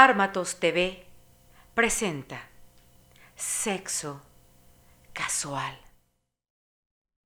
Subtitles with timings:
[0.00, 1.04] Armatos TV
[1.74, 2.48] presenta
[3.34, 4.22] Sexo
[5.12, 5.76] Casual.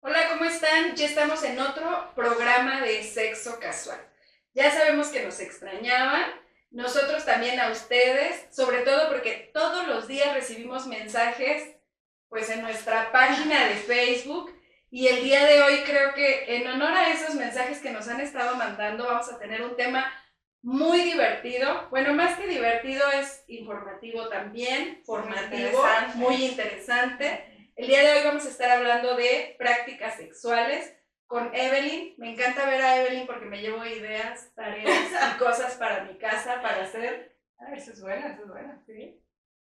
[0.01, 0.97] Hola, ¿cómo están?
[0.97, 4.01] Ya estamos en otro programa de Sexo Casual.
[4.55, 6.23] Ya sabemos que nos extrañaban,
[6.71, 11.77] nosotros también a ustedes, sobre todo porque todos los días recibimos mensajes
[12.31, 14.51] pues en nuestra página de Facebook
[14.91, 18.23] y el día de hoy creo que en honor a esos mensajes que nos han
[18.23, 20.11] estado mandando vamos a tener un tema
[20.63, 21.89] muy divertido.
[21.91, 25.85] Bueno, más que divertido es informativo también, formativo,
[26.15, 27.71] muy interesante.
[27.75, 30.95] El día de hoy vamos a estar hablando de prácticas sexuales
[31.27, 32.15] con Evelyn.
[32.17, 36.63] Me encanta ver a Evelyn porque me llevo ideas, tareas y cosas para mi casa
[36.63, 37.37] para hacer.
[37.59, 39.19] Ah, eso es bueno, eso es bueno, sí.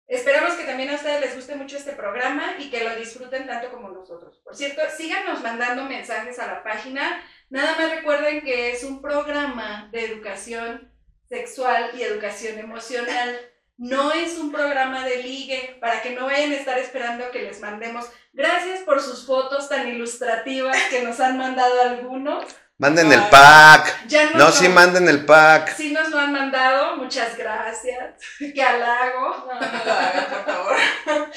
[0.06, 3.70] Esperamos que también a ustedes les guste mucho este programa y que lo disfruten tanto
[3.70, 4.40] como nosotros.
[4.42, 7.22] Por cierto, síganos mandando mensajes a la página.
[7.48, 10.89] Nada más recuerden que es un programa de educación
[11.30, 13.40] sexual y educación emocional.
[13.78, 17.60] No es un programa de ligue para que no vayan a estar esperando que les
[17.60, 18.10] mandemos.
[18.34, 22.44] Gracias por sus fotos tan ilustrativas que nos han mandado algunos.
[22.76, 24.06] Manden el pack.
[24.34, 25.74] no, sí manden el pack.
[25.76, 28.16] Sí nos lo han mandado, muchas gracias.
[28.38, 29.46] Qué halago.
[29.48, 30.76] No, no lo hagan, por favor.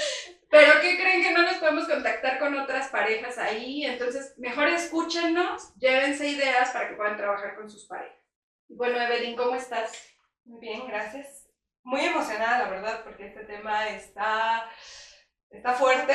[0.50, 3.86] Pero ¿qué creen que no nos podemos contactar con otras parejas ahí?
[3.86, 8.23] Entonces, mejor escúchenos, llévense ideas para que puedan trabajar con sus parejas.
[8.76, 9.92] Bueno, Evelyn, ¿cómo estás?
[10.46, 11.48] Muy bien, gracias.
[11.84, 14.70] Muy emocionada, la verdad, porque este tema está,
[15.50, 16.14] está fuerte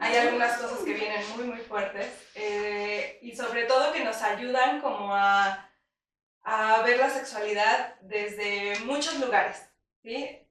[0.00, 4.80] hay algunas cosas que vienen muy, muy fuertes eh, y sobre todo que nos ayudan
[4.80, 5.70] como a,
[6.42, 9.68] a ver la sexualidad desde muchos lugares.
[10.02, 10.48] ¿sí?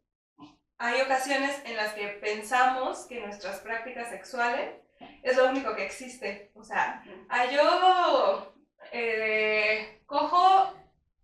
[0.77, 4.75] Hay ocasiones en las que pensamos que nuestras prácticas sexuales
[5.23, 6.51] es lo único que existe.
[6.55, 8.53] O sea, ah, yo
[8.91, 10.73] eh, cojo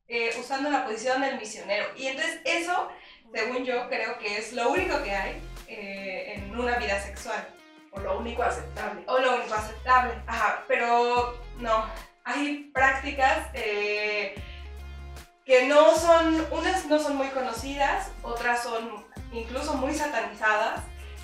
[0.07, 1.85] eh, usando la posición del misionero.
[1.95, 2.89] Y entonces eso,
[3.33, 7.47] según yo, creo que es lo único que hay en una vida sexual.
[7.91, 9.03] O lo único aceptable.
[9.07, 10.63] O lo único aceptable, ajá.
[10.67, 11.85] Pero no,
[12.27, 14.35] hay prácticas eh,
[15.45, 20.81] que no son, unas no son muy conocidas, otras son incluso muy satanizadas,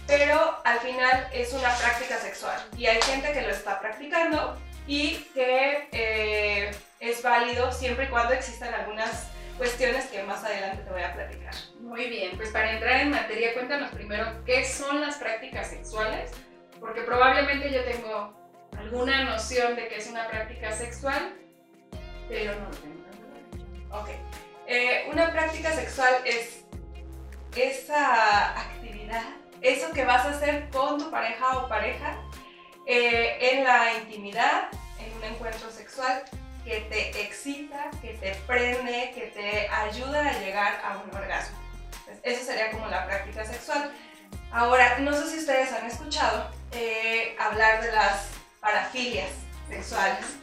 [0.08, 2.58] pero al final es una práctica sexual.
[2.78, 4.58] Y hay gente que lo está practicando
[4.88, 6.72] y que eh,
[7.04, 11.54] es válido siempre y cuando existan algunas cuestiones que más adelante te voy a platicar.
[11.80, 16.32] Muy bien, pues para entrar en materia, cuéntanos primero qué son las prácticas sexuales
[16.80, 18.34] porque probablemente yo tengo
[18.78, 21.34] alguna noción de que es una práctica sexual,
[22.28, 23.04] pero no lo tengo.
[23.92, 24.10] Ok.
[24.68, 26.66] Eh, una práctica sexual es
[27.56, 29.24] esa actividad,
[29.62, 32.18] eso que vas a hacer con tu pareja o pareja
[32.88, 35.43] eh, en la intimidad, en un encuentro
[38.54, 41.58] prende, que te ayuda a llegar a un orgasmo.
[42.22, 43.92] eso sería como la práctica sexual.
[44.52, 48.28] Ahora, no sé si ustedes han escuchado eh, hablar de las
[48.60, 49.32] parafilias
[49.68, 50.38] sexuales.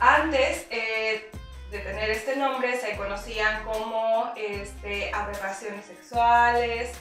[0.00, 1.30] Antes eh,
[1.70, 6.92] de tener este nombre se conocían como este, aberraciones sexuales,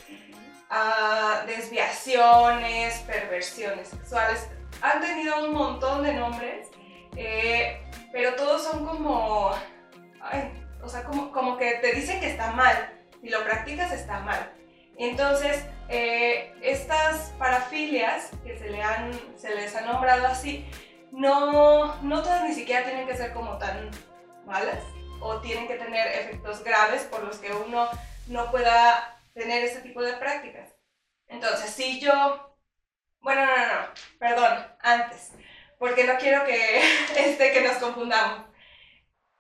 [0.70, 4.48] ah, desviaciones, perversiones sexuales.
[4.82, 6.68] Han tenido un montón de nombres,
[7.16, 7.82] eh,
[8.12, 9.52] pero todos son como,
[10.82, 12.76] o sea, como, como que te dicen que está mal.
[13.22, 14.52] Si lo practicas está mal.
[14.98, 20.70] Entonces, eh, estas parafilias que se, le han, se les ha nombrado así,
[21.12, 23.90] no, no todas ni siquiera tienen que ser como tan
[24.46, 24.84] malas
[25.22, 27.88] o tienen que tener efectos graves por los que uno
[28.28, 30.70] no pueda tener este tipo de prácticas.
[31.28, 32.58] Entonces, si yo,
[33.22, 33.88] bueno, no, no, no,
[34.20, 35.32] perdón, antes,
[35.80, 36.82] porque no quiero que,
[37.18, 38.53] este, que nos confundamos.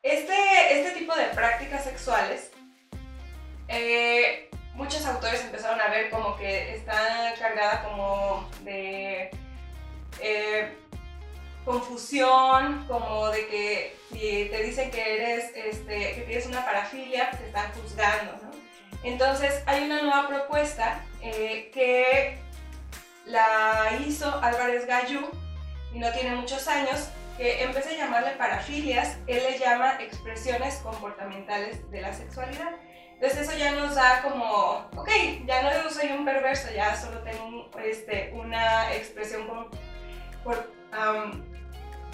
[0.03, 2.51] Este, este tipo de prácticas sexuales
[3.69, 9.31] eh, muchos autores empezaron a ver como que está cargada como de
[10.19, 10.77] eh,
[11.63, 17.45] confusión, como de que si te dicen que eres, este, que tienes una parafilia, te
[17.45, 18.33] están juzgando.
[19.03, 22.39] Entonces hay una nueva propuesta eh, que
[23.25, 25.29] la hizo Álvarez Gallú
[25.93, 27.07] y no tiene muchos años,
[27.37, 32.73] que en vez de llamarle parafilias, él le llama expresiones comportamentales de la sexualidad.
[33.13, 35.09] Entonces eso ya nos da como, ok,
[35.45, 39.47] ya no soy un perverso, ya solo tengo este, una expresión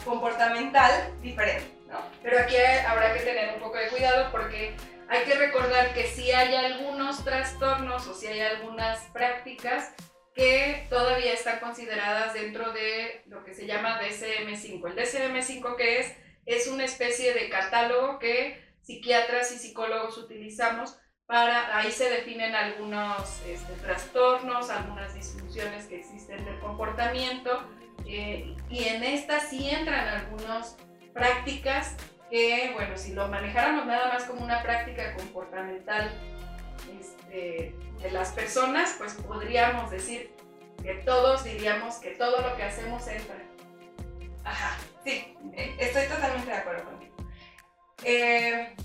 [0.06, 2.00] comportamental diferente, ¿no?
[2.21, 2.56] Pero aquí
[2.88, 4.75] habrá que tener un poco de cuidado porque
[5.10, 9.94] hay que recordar que si hay algunos trastornos o si hay algunas prácticas
[10.36, 14.92] que todavía están consideradas dentro de lo que se llama DSM-5.
[14.92, 16.16] El DSM-5 que es,
[16.46, 23.42] es una especie de catálogo que psiquiatras y psicólogos utilizamos para, ahí se definen algunos
[23.46, 27.70] este, trastornos, algunas disfunciones que existen del comportamiento
[28.08, 30.76] eh, y en estas sí entran algunas
[31.14, 31.96] prácticas
[32.31, 36.12] que, bueno, si lo manejáramos nada más como una práctica comportamental
[37.30, 40.36] de las personas, pues podríamos decir
[40.81, 43.36] que todos diríamos que todo lo que hacemos entra.
[44.44, 47.16] Ajá, sí, eh, estoy totalmente de acuerdo contigo.
[48.04, 48.76] Eh,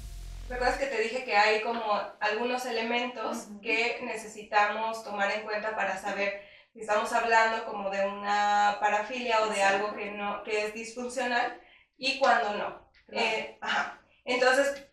[0.49, 1.83] ¿Recuerdas que te dije que hay como
[2.21, 6.43] algunos elementos que necesitamos tomar en cuenta para saber
[6.73, 11.61] si estamos hablando como de una parafilia o de algo que, no, que es disfuncional
[11.97, 12.91] y cuando no?
[13.13, 14.01] Eh, ajá.
[14.25, 14.87] Entonces,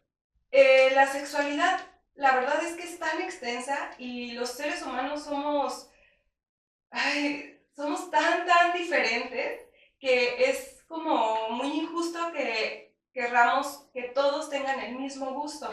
[0.52, 1.82] eh, la sexualidad,
[2.22, 5.90] la verdad es que es tan extensa y los seres humanos somos,
[7.76, 9.62] somos tan, tan diferentes
[10.00, 15.68] que es como muy injusto que querramos que todos tengan el mismo gusto.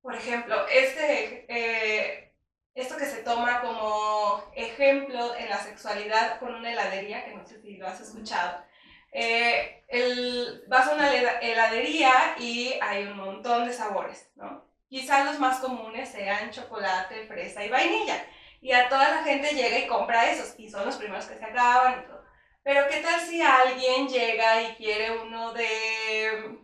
[0.00, 2.32] Por ejemplo, este, eh,
[2.74, 7.60] esto que se toma como ejemplo en la sexualidad con una heladería, que no sé
[7.60, 8.64] si lo has escuchado.
[9.12, 11.12] Eh, el, vas a una
[11.42, 14.67] heladería y hay un montón de sabores, ¿no?
[14.88, 18.24] Quizás los más comunes sean chocolate, fresa y vainilla.
[18.60, 21.44] Y a toda la gente llega y compra esos, y son los primeros que se
[21.44, 22.24] acaban y todo.
[22.62, 26.58] Pero ¿qué tal si alguien llega y quiere uno de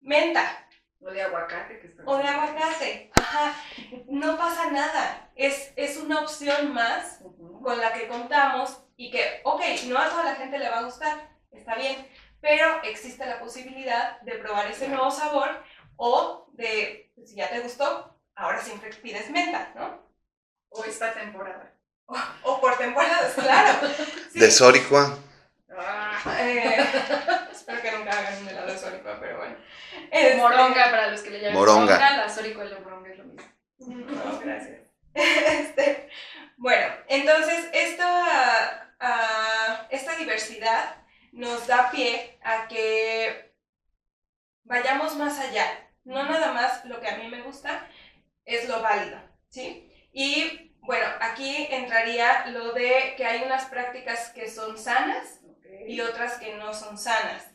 [0.00, 0.68] menta?
[1.00, 1.80] O de aguacate.
[1.80, 3.54] Que está o de aguacate, ajá.
[4.06, 5.30] No pasa nada.
[5.34, 7.20] Es, es una opción más
[7.62, 10.84] con la que contamos y que, ok, no a toda la gente le va a
[10.84, 12.08] gustar, está bien,
[12.40, 15.64] pero existe la posibilidad de probar ese nuevo sabor
[15.96, 20.02] o de, pues, si ya te gustó, ahora siempre pides menta, ¿no?
[20.70, 21.72] O esta temporada.
[22.42, 23.88] O, por temporadas, claro.
[24.34, 25.18] De Soricua.
[26.38, 26.86] Eh,
[27.50, 29.56] espero que nunca hagan un helado de soricua, pero bueno.
[30.10, 32.16] Este, moronga, para los que le llaman moronga.
[32.16, 33.48] la soricua y la moronga es lo mismo.
[33.78, 34.80] No, gracias.
[35.14, 36.10] Este,
[36.56, 40.96] bueno, entonces esta, uh, esta diversidad
[41.32, 43.54] nos da pie a que
[44.64, 45.83] vayamos más allá.
[46.04, 47.88] No nada más lo que a mí me gusta
[48.44, 49.18] es lo válido,
[49.48, 49.90] ¿sí?
[50.12, 55.40] Y bueno, aquí entraría lo de que hay unas prácticas que son sanas
[55.86, 57.50] y otras que no son sanas.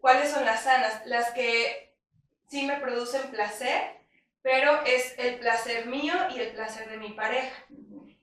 [0.00, 1.06] ¿Cuáles son las sanas?
[1.06, 1.94] Las que
[2.48, 3.96] sí me producen placer,
[4.42, 7.64] pero es el placer mío y el placer de mi pareja.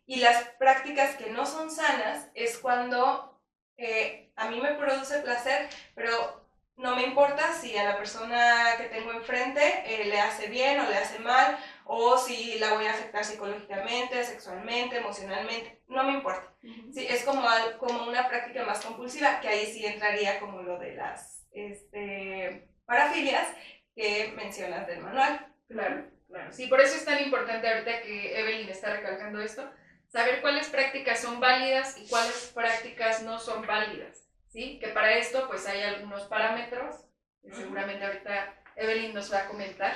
[0.06, 3.42] Y las prácticas que no son sanas es cuando
[3.78, 6.43] eh, a mí me produce placer, pero
[6.84, 10.90] no me importa si a la persona que tengo enfrente eh, le hace bien o
[10.90, 16.54] le hace mal, o si la voy a afectar psicológicamente, sexualmente, emocionalmente, no me importa.
[16.94, 17.42] sí, es como,
[17.80, 23.48] como una práctica más compulsiva, que ahí sí entraría como lo de las este, parafilias
[23.96, 25.54] que mencionas del manual.
[25.70, 26.52] Claro, claro.
[26.52, 29.72] Sí, por eso es tan importante ahorita que Evelyn está recalcando esto,
[30.10, 34.23] saber cuáles prácticas son válidas y cuáles prácticas no son válidas.
[34.54, 34.78] ¿Sí?
[34.80, 36.96] Que para esto pues hay algunos parámetros
[37.42, 39.94] que seguramente ahorita Evelyn nos va a comentar.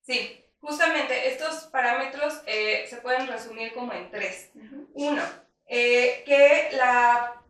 [0.00, 4.50] Sí, justamente estos parámetros eh, se pueden resumir como en tres.
[4.94, 5.22] Uno,
[5.66, 7.42] eh, que, la,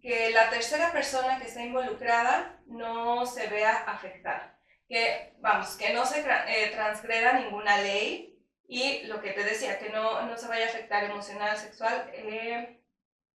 [0.00, 4.58] que la tercera persona que está involucrada no se vea afectada.
[4.88, 8.38] Que, vamos, que no se eh, transgreda ninguna ley
[8.68, 12.12] y lo que te decía, que no, no se vaya a afectar emocional, sexual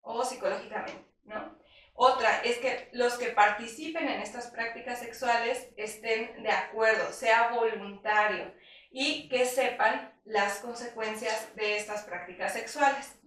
[0.01, 1.62] o psicológicamente, ¿no?
[1.95, 8.55] Otra es que los que participen en estas prácticas sexuales estén de acuerdo, sea voluntario
[8.91, 13.19] y que sepan las consecuencias de estas prácticas sexuales.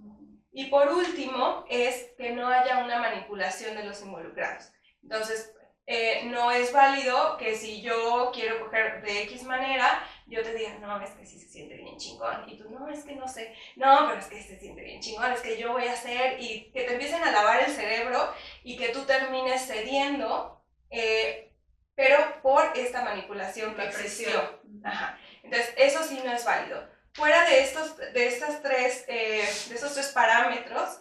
[0.51, 4.71] Y por último es que no haya una manipulación de los involucrados.
[5.03, 5.53] Entonces,
[5.87, 10.77] eh, no es válido que si yo quiero coger de X manera, yo te diga,
[10.79, 12.49] no, es que sí se siente bien chingón.
[12.49, 13.55] Y tú, no, es que no sé.
[13.75, 16.41] No, pero es que se siente bien chingón, es que yo voy a hacer.
[16.41, 21.53] Y que te empiecen a lavar el cerebro y que tú termines cediendo, eh,
[21.93, 24.61] pero por esta manipulación que existió.
[24.83, 25.17] Ajá.
[25.43, 26.87] Entonces, eso sí no es válido.
[27.13, 30.99] Fuera de estos, de estas tres, eh, de esos tres parámetros,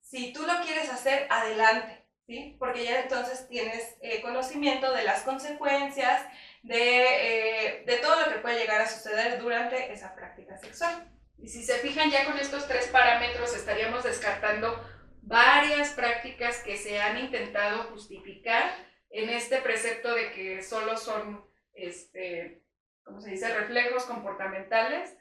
[0.00, 2.56] si tú lo quieres hacer, adelante ¿sí?
[2.58, 6.22] Porque ya entonces tienes eh, conocimiento de las consecuencias,
[6.62, 11.10] de, eh, de todo lo que puede llegar a suceder durante esa práctica sexual.
[11.38, 14.82] Y si se fijan ya con estos tres parámetros estaríamos descartando
[15.22, 18.74] varias prácticas que se han intentado justificar
[19.10, 22.62] en este precepto de que solo son, este,
[23.04, 25.16] ¿cómo se dice?, reflejos comportamentales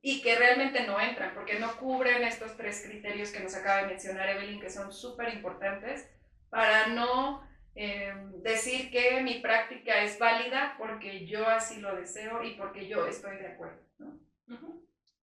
[0.00, 3.88] y que realmente no entran porque no cubren estos tres criterios que nos acaba de
[3.88, 6.10] mencionar Evelyn, que son súper importantes
[6.50, 7.42] para no
[7.74, 13.06] em, decir que mi práctica es válida porque yo así lo deseo y porque yo
[13.06, 13.82] estoy de acuerdo.
[13.98, 14.20] ¿no?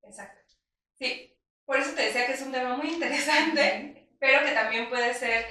[0.03, 0.39] Exacto.
[0.95, 5.13] Sí, por eso te decía que es un tema muy interesante, pero que también puede
[5.13, 5.45] ser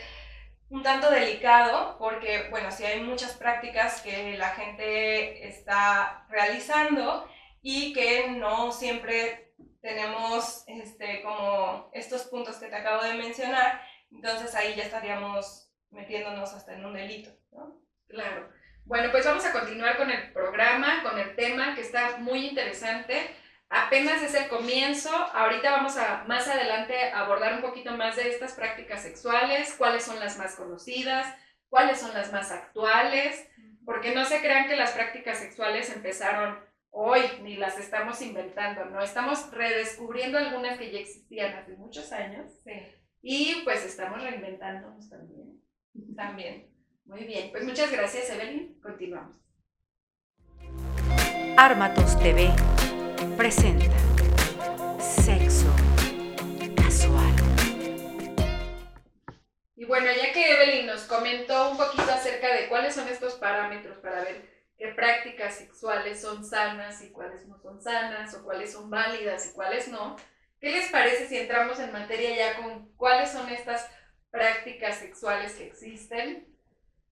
[0.69, 7.29] un tanto delicado porque, bueno, sí hay muchas prácticas que la gente está realizando
[7.63, 14.55] y que no siempre tenemos este, como estos puntos que te acabo de mencionar, entonces
[14.55, 17.81] ahí ya estaríamos metiéndonos hasta en un delito, ¿no?
[18.09, 18.51] Claro.
[18.85, 23.31] Bueno, pues vamos a continuar con el programa, con el tema que está muy interesante.
[23.69, 28.53] Apenas es el comienzo, ahorita vamos a más adelante abordar un poquito más de estas
[28.53, 31.27] prácticas sexuales, cuáles son las más conocidas,
[31.69, 33.49] cuáles son las más actuales,
[33.85, 36.59] porque no se crean que las prácticas sexuales empezaron
[36.91, 42.53] hoy, ni las estamos inventando, no, estamos redescubriendo algunas que ya existían hace muchos años
[43.21, 45.56] y pues estamos reinventándonos también.
[46.17, 46.71] También.
[47.05, 49.37] Muy bien, pues muchas gracias Evelyn, continuamos.
[51.57, 52.51] Armatos TV
[53.37, 53.97] presenta
[54.99, 55.73] Sexo
[56.77, 57.35] Casual.
[59.77, 63.99] Y bueno, ya que Evelyn nos comentó un poquito acerca de cuáles son estos parámetros
[63.99, 68.91] para ver qué prácticas sexuales son sanas y cuáles no son sanas, o cuáles son
[68.91, 70.17] válidas y cuáles no,
[70.61, 73.89] ¿qué les parece si entramos en materia ya con cuáles son estas
[74.37, 76.47] prácticas sexuales que existen?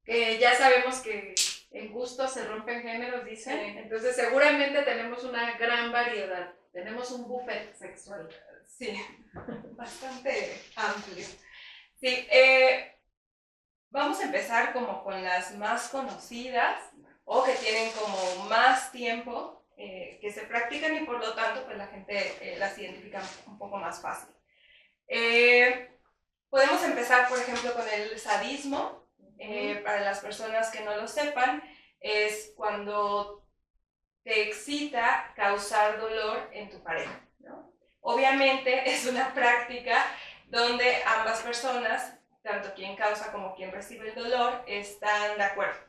[0.04, 1.34] Que ya sabemos que
[1.70, 3.78] en gusto se rompen géneros, dicen.
[3.78, 6.52] Entonces seguramente tenemos una gran variedad.
[6.72, 8.28] Tenemos un buffet sexual.
[8.66, 8.94] Sí,
[9.72, 11.26] bastante amplio.
[12.00, 12.94] Sí, eh,
[13.90, 16.78] vamos a empezar como con las más conocidas
[17.24, 21.78] o que tienen como más tiempo eh, que se practican y por lo tanto pues
[21.78, 24.28] la gente eh, las identifica un poco más fácil.
[26.54, 29.08] Podemos empezar por ejemplo con el sadismo,
[29.40, 31.60] eh, para las personas que no lo sepan,
[31.98, 33.44] es cuando
[34.22, 37.20] te excita causar dolor en tu pareja.
[38.02, 39.96] Obviamente es una práctica
[40.46, 45.80] donde ambas personas, tanto quien causa como quien recibe el dolor, están de acuerdo.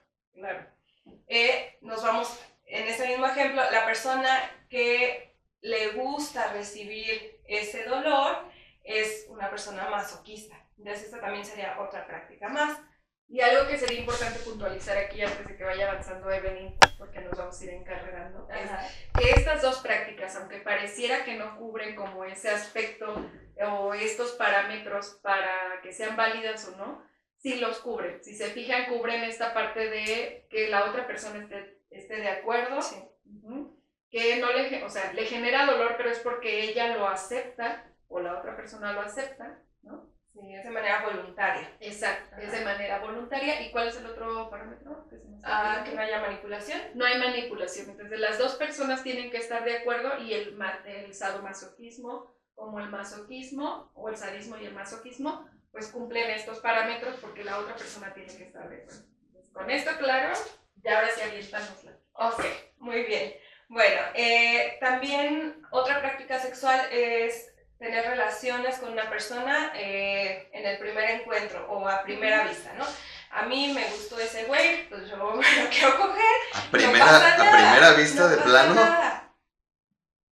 [1.27, 8.54] Eh, nos vamos, en ese mismo ejemplo, la persona que le gusta recibir ese dolor
[8.85, 10.55] es una persona masoquista.
[10.77, 12.79] Entonces, esta también sería otra práctica más.
[13.27, 17.35] Y algo que sería importante puntualizar aquí antes de que vaya avanzando Evelyn, porque nos
[17.35, 18.69] vamos a ir encarregando, es
[19.17, 23.27] que estas dos prácticas, aunque pareciera que no cubren como ese aspecto
[23.67, 27.03] o estos parámetros para que sean válidas o no,
[27.37, 28.23] sí los cubren.
[28.23, 32.79] Si se fijan, cubren esta parte de que la otra persona esté, esté de acuerdo,
[34.11, 38.19] que no le, o sea, le genera dolor, pero es porque ella lo acepta o
[38.19, 40.09] la otra persona lo acepta, ¿no?
[40.33, 41.77] Sí, es de manera voluntaria.
[41.79, 43.61] Exacto, es de manera voluntaria.
[43.61, 45.07] ¿Y cuál es el otro parámetro?
[45.07, 46.79] Que, ah, que no haya manipulación.
[46.93, 47.91] No hay manipulación.
[47.91, 52.89] Entonces, las dos personas tienen que estar de acuerdo y el, el sadomasoquismo como el
[52.89, 58.13] masoquismo, o el sadismo y el masoquismo, pues cumplen estos parámetros porque la otra persona
[58.13, 59.03] tiene que estar de acuerdo.
[59.51, 60.33] con esto claro,
[60.77, 61.91] ya ahora sí aviéntanosla.
[62.13, 62.43] Ok,
[62.77, 63.33] muy bien.
[63.67, 70.77] Bueno, eh, también otra práctica sexual es tener relaciones con una persona eh, en el
[70.77, 72.85] primer encuentro o a primera vista, ¿no?
[73.31, 75.23] A mí me gustó ese güey, pues yo me
[75.63, 76.35] lo quiero coger.
[76.53, 78.75] ¿A primera, a primera vista de plano?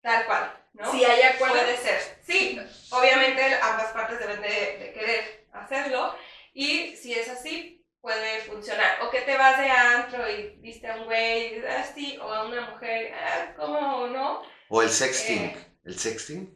[0.02, 0.92] Tal cual, ¿no?
[0.92, 1.56] Si hay acuerdo.
[1.56, 2.00] Puede ser.
[2.26, 2.60] Sí,
[2.92, 6.16] obviamente ambas partes deben de, querer hacerlo
[6.54, 9.02] y si es así, puede funcionar.
[9.02, 12.70] O que te vas de antro y viste a un güey, así, o a una
[12.70, 14.42] mujer, ah, ¿cómo no?
[14.70, 15.44] O el sexting.
[15.44, 16.53] Eh, ¿El sexting?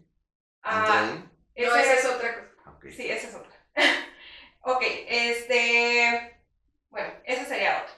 [0.69, 1.17] Ah,
[1.55, 2.47] esa es otra cosa.
[2.91, 3.51] Sí, esa es otra.
[4.61, 6.39] ok, este.
[6.89, 7.93] Bueno, esa sería otra.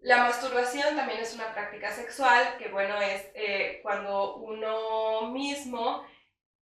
[0.00, 6.06] La masturbación también es una práctica sexual que, bueno, es eh, cuando uno mismo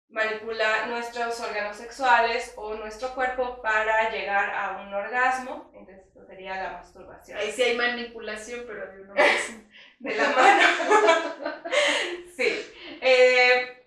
[0.09, 5.71] manipula nuestros órganos sexuales o nuestro cuerpo para llegar a un orgasmo.
[5.75, 7.39] Entonces, esto sería la masturbación.
[7.39, 9.65] Ahí sí hay manipulación, pero de uno mismo.
[9.99, 11.65] de la mano.
[12.37, 12.65] sí.
[13.01, 13.82] Eh,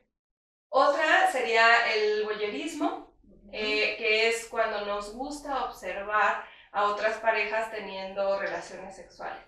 [0.75, 3.15] otra sería el voyerismo,
[3.53, 9.41] eh, que es cuando nos gusta observar a otras parejas teniendo relaciones sexuales.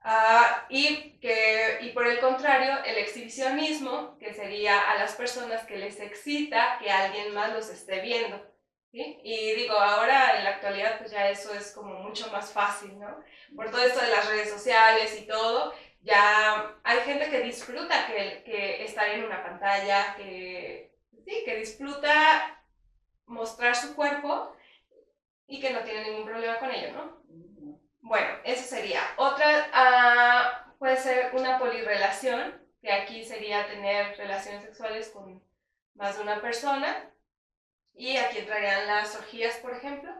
[0.00, 5.76] Ah, y, que, y por el contrario, el exhibicionismo, que sería a las personas que
[5.76, 8.40] les excita que alguien más los esté viendo.
[8.90, 13.22] Y digo, ahora en la actualidad pues ya eso es como mucho más fácil, ¿no?
[13.54, 18.42] Por todo esto de las redes sociales y todo, ya hay gente que disfruta que,
[18.44, 22.64] que estar en una pantalla, que, sí, que disfruta
[23.26, 24.54] mostrar su cuerpo
[25.46, 27.18] y que no tiene ningún problema con ello, ¿no?
[28.00, 29.02] Bueno, eso sería.
[29.16, 35.42] Otra ah, puede ser una polirrelación, que aquí sería tener relaciones sexuales con
[35.94, 37.10] más de una persona.
[37.94, 40.10] Y aquí entrarían las orgías, por ejemplo.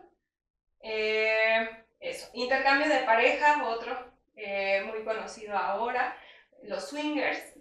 [0.80, 2.28] Eh, eso.
[2.34, 6.16] Intercambio de pareja, otro eh, muy conocido ahora.
[6.62, 7.54] Los swingers.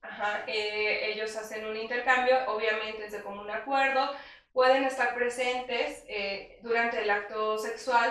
[0.00, 4.10] Ajá, eh, ellos hacen un intercambio, obviamente es de común acuerdo.
[4.52, 6.04] Pueden estar presentes
[6.62, 8.10] durante el acto sexual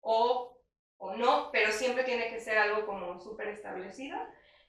[0.00, 0.58] o,
[0.98, 4.18] o no, pero siempre tiene que ser algo como súper establecido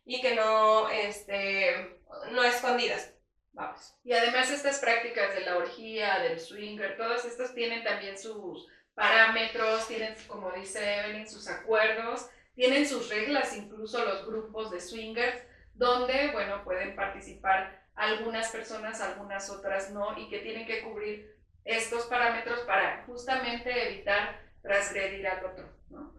[0.05, 2.00] y que no, este,
[2.31, 3.13] no escondidas.
[3.53, 3.96] Vamos.
[4.03, 9.88] Y además estas prácticas de la orgía, del swinger, todas estas tienen también sus parámetros,
[9.88, 15.41] tienen, como dice Evelyn, sus acuerdos, tienen sus reglas, incluso los grupos de swingers,
[15.74, 22.05] donde, bueno, pueden participar algunas personas, algunas otras no, y que tienen que cubrir estos
[22.05, 26.13] parámetros para justamente evitar transgredir al otro, ¿no?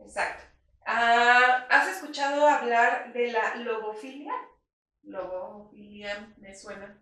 [0.00, 0.44] Exacto.
[0.84, 4.32] Ah, ¿Has escuchado hablar de la logofilia?
[5.02, 7.00] Logofilia, me suena.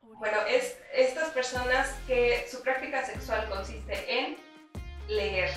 [0.00, 4.36] Bueno, es estas personas que su práctica sexual consiste en
[5.08, 5.50] leer.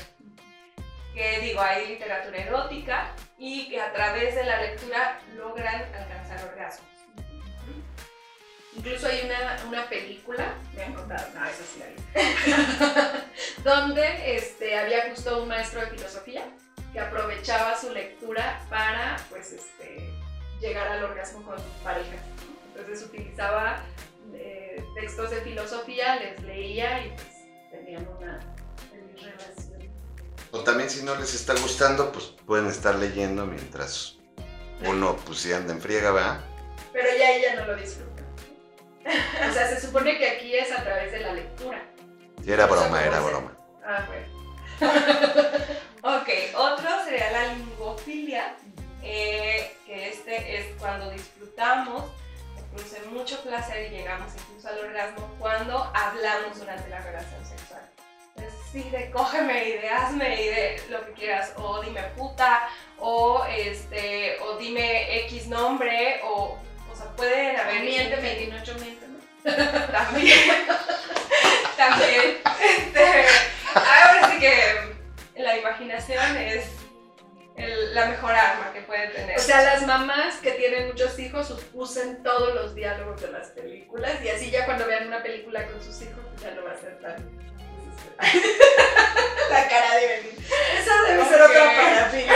[1.15, 6.89] Que digo, hay literatura erótica y que a través de la lectura logran alcanzar orgasmos.
[8.75, 14.77] Incluso hay una, una película, me han contado, no, esa sí la vi, donde este,
[14.77, 16.43] había justo un maestro de filosofía
[16.91, 20.11] que aprovechaba su lectura para, pues, este,
[20.59, 22.19] llegar al orgasmo con sus parejas.
[22.67, 23.81] Entonces utilizaba
[24.33, 27.27] eh, textos de filosofía, les leía y pues
[27.71, 28.39] tenían una
[29.15, 29.74] relación.
[30.55, 34.15] O también si no les está gustando, pues pueden estar leyendo mientras
[34.87, 36.39] uno pues si anda en friega, ¿verdad?
[36.93, 38.23] Pero ya ella no lo disfruta.
[39.05, 41.83] O sea, se supone que aquí es a través de la lectura.
[42.41, 43.51] Sí, era broma, era broma.
[43.85, 44.27] Ah, bueno.
[46.21, 48.55] ok, otro sería la lingofilia,
[49.03, 52.05] eh, que este es cuando disfrutamos,
[52.55, 57.94] nos produce mucho placer y llegamos incluso al orgasmo cuando hablamos durante la relación sexual.
[58.75, 62.67] Sí, de cógeme y de hazme y de lo que quieras, o dime puta,
[62.99, 66.59] o, este, o dime X nombre, o,
[66.91, 67.83] o sea, pueden haber...
[67.83, 69.17] Miente, 28 miente, ¿no?
[69.93, 70.39] También.
[71.77, 72.37] También.
[72.61, 73.25] Este,
[73.75, 76.65] ahora sí que la imaginación es
[77.93, 79.37] la mejor arma que puede tener.
[79.37, 84.21] O sea, las mamás que tienen muchos hijos usen todos los diálogos de las películas
[84.21, 86.77] y así ya cuando vean una película con sus hijos pues ya no va a
[86.77, 87.44] ser tan...
[89.49, 90.45] la cara de Belín.
[90.77, 92.33] Esa debe ser otra parafilia.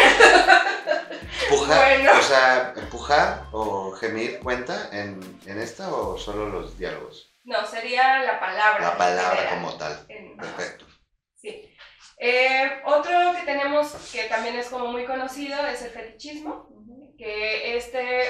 [1.44, 2.10] ¿Empujar?
[2.18, 7.30] O sea, ¿empujar o gemir cuenta en, en esta o solo los diálogos?
[7.44, 8.80] No, sería la palabra.
[8.80, 10.06] La palabra como tal.
[10.38, 10.86] Perfecto.
[11.36, 11.76] Sí.
[12.18, 16.70] Eh, otro que tenemos que también es como muy conocido es el fetichismo,
[17.18, 18.28] que este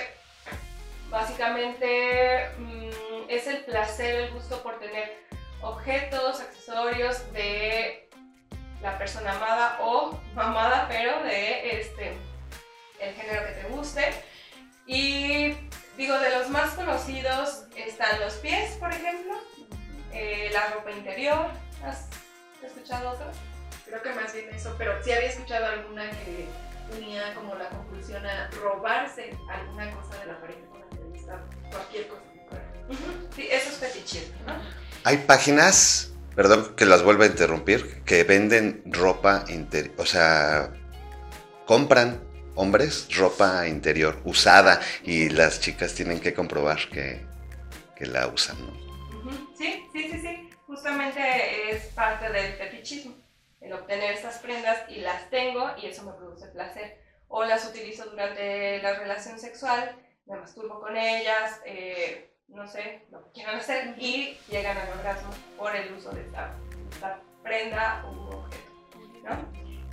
[1.09, 5.27] básicamente mm, es el placer, el gusto por tener
[5.61, 8.09] objetos, accesorios de
[8.81, 12.17] la persona amada o amada, pero de este
[12.99, 14.13] el género que te guste.
[14.85, 15.55] Y
[15.97, 19.35] digo, de los más conocidos están los pies, por ejemplo,
[20.11, 21.51] eh, la ropa interior.
[21.83, 22.07] ¿Has
[22.63, 23.35] escuchado otros?
[23.85, 26.47] Creo que más bien eso, pero sí había escuchado alguna que
[26.91, 32.07] tenía como la conclusión a robarse alguna cosa de la pareja con la que cualquier
[32.07, 32.65] cosa que fuera.
[33.35, 34.88] Sí, eso es fetichismo, ¿no?
[35.03, 40.73] Hay páginas, perdón que las vuelva a interrumpir, que venden ropa interior, o sea,
[41.65, 42.19] compran
[42.55, 47.25] hombres ropa interior usada y las chicas tienen que comprobar que,
[47.95, 48.89] que la usan, ¿no?
[49.57, 53.15] Sí, sí, sí, sí, justamente es parte del fetichismo
[53.61, 56.97] el obtener estas prendas y las tengo y eso me produce placer.
[57.27, 63.23] O las utilizo durante la relación sexual, me masturbo con ellas, eh, no sé, lo
[63.23, 66.55] que quieran hacer y llegan al orgasmo por el uso de esta,
[67.43, 68.59] prenda u objeto.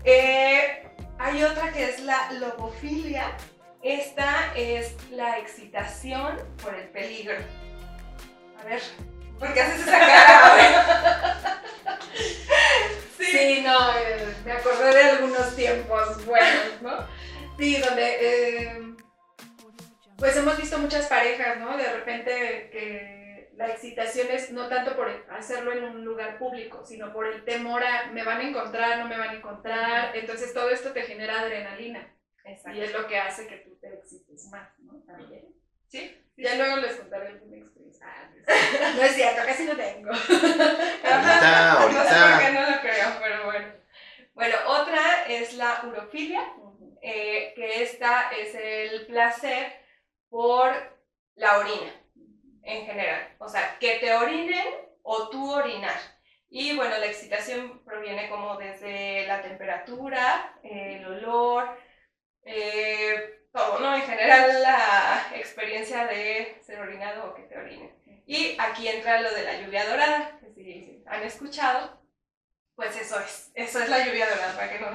[0.04, 0.88] Eh,
[1.18, 3.36] hay otra que es la logofilia.
[3.82, 7.36] Esta es la excitación por el peligro.
[8.60, 8.82] A ver,
[9.38, 11.52] ¿por qué haces esa cara?
[13.18, 17.06] Sí, no, eh, me acordé de algunos tiempos buenos, ¿no?
[17.58, 18.85] Sí, donde eh,
[20.16, 21.76] pues hemos visto muchas parejas, ¿no?
[21.76, 27.12] De repente que la excitación es no tanto por hacerlo en un lugar público, sino
[27.12, 30.16] por el temor a me van a encontrar, no me van a encontrar.
[30.16, 32.14] Entonces todo esto te genera adrenalina.
[32.44, 32.78] Exacto.
[32.78, 35.02] Y es lo que hace que tú te excites más, ¿no?
[35.06, 35.46] También.
[35.88, 36.22] ¿Sí?
[36.36, 38.06] Ya luego les contaré alguna experiencia.
[38.06, 40.10] Ah, no es cierto, casi no tengo.
[40.10, 42.04] ahorita, ahorita.
[42.04, 43.66] No sé por qué no lo creo, pero bueno.
[44.34, 45.00] Bueno, otra
[45.56, 46.42] la urofilia,
[47.00, 49.85] eh, que esta es el placer
[50.36, 50.70] por
[51.36, 51.94] la orina
[52.62, 53.34] en general.
[53.38, 54.66] O sea, que te orinen
[55.00, 55.96] o tú orinar.
[56.50, 61.70] Y bueno, la excitación proviene como desde la temperatura, el olor,
[62.44, 63.96] eh, todo, ¿no?
[63.96, 67.96] En general la experiencia de ser orinado o que te orinen.
[68.26, 71.98] Y aquí entra lo de la lluvia dorada, que si han escuchado,
[72.74, 74.88] pues eso es, eso es la lluvia dorada, para que no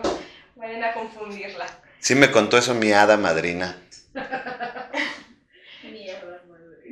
[0.55, 1.65] vayan a confundirla.
[1.97, 3.81] Sí me contó eso mi hada madrina.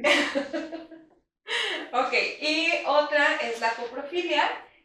[1.91, 4.43] Ok, y otra es la coprofilia,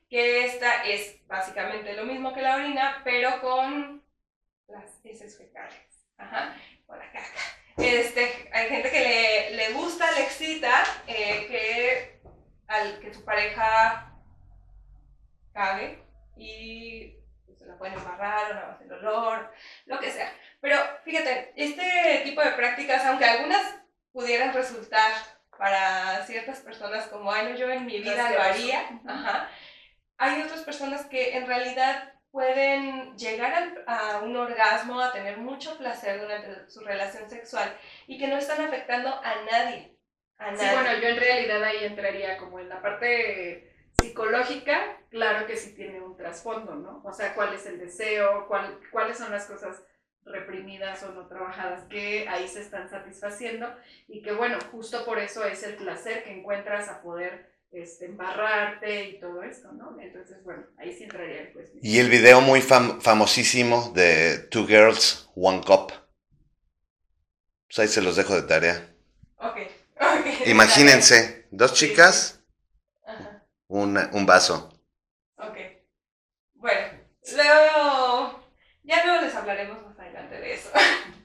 [0.08, 4.02] que esta es básicamente lo mismo que la orina, pero con
[4.68, 6.08] las heces fecales.
[6.16, 7.40] Ajá, con la caca.
[7.76, 12.20] Este, hay gente que le, le gusta, le excita eh, que,
[12.68, 14.14] al, que su pareja
[15.52, 16.02] cague
[16.36, 19.52] y pues, se la pueden embarrar o nada más el olor,
[19.86, 20.32] lo que sea.
[20.60, 23.83] Pero fíjate, este tipo de prácticas, aunque algunas
[24.14, 25.12] pudieran resultar
[25.58, 29.50] para ciertas personas como, ay, no, yo en mi vida lo haría, ajá,
[30.16, 36.20] hay otras personas que en realidad pueden llegar a un orgasmo, a tener mucho placer
[36.20, 39.98] durante su relación sexual y que no están afectando a nadie.
[40.38, 40.72] A Sí, nadie.
[40.72, 46.00] bueno, yo en realidad ahí entraría como en la parte psicológica, claro que sí tiene
[46.00, 47.02] un trasfondo, ¿no?
[47.04, 49.82] O sea, cuál es el deseo, cuál, cuáles son las cosas
[50.26, 53.68] reprimidas o no trabajadas que ahí se están satisfaciendo
[54.08, 59.04] y que bueno, justo por eso es el placer que encuentras a poder este, embarrarte
[59.10, 59.98] y todo esto, ¿no?
[60.00, 61.70] Entonces, bueno, ahí sí entraría el juez.
[61.82, 65.92] Y el video muy fam- famosísimo de Two Girls, One Cup.
[67.66, 68.94] Pues ahí se los dejo de tarea.
[69.38, 69.56] Ok,
[70.00, 70.46] ok.
[70.46, 72.40] Imagínense, dos chicas,
[73.06, 73.44] Ajá.
[73.68, 74.70] una- un vaso.
[75.36, 75.56] Ok.
[76.54, 76.98] Bueno,
[77.34, 78.48] luego,
[78.84, 79.93] ya luego les hablaremos más
[80.40, 80.70] de eso.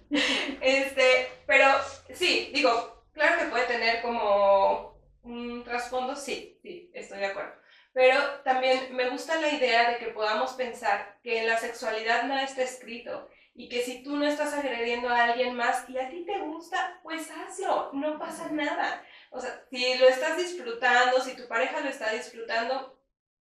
[0.62, 1.68] este, pero
[2.14, 7.54] sí, digo, claro que puede tener como un trasfondo, sí, sí, estoy de acuerdo.
[7.94, 12.44] Pero también me gusta la idea de que podamos pensar que en la sexualidad nada
[12.44, 16.24] está escrito y que si tú no estás agrediendo a alguien más y a ti
[16.26, 19.04] te gusta, pues hazlo, no pasa nada.
[19.32, 22.98] O sea, si lo estás disfrutando, si tu pareja lo está disfrutando,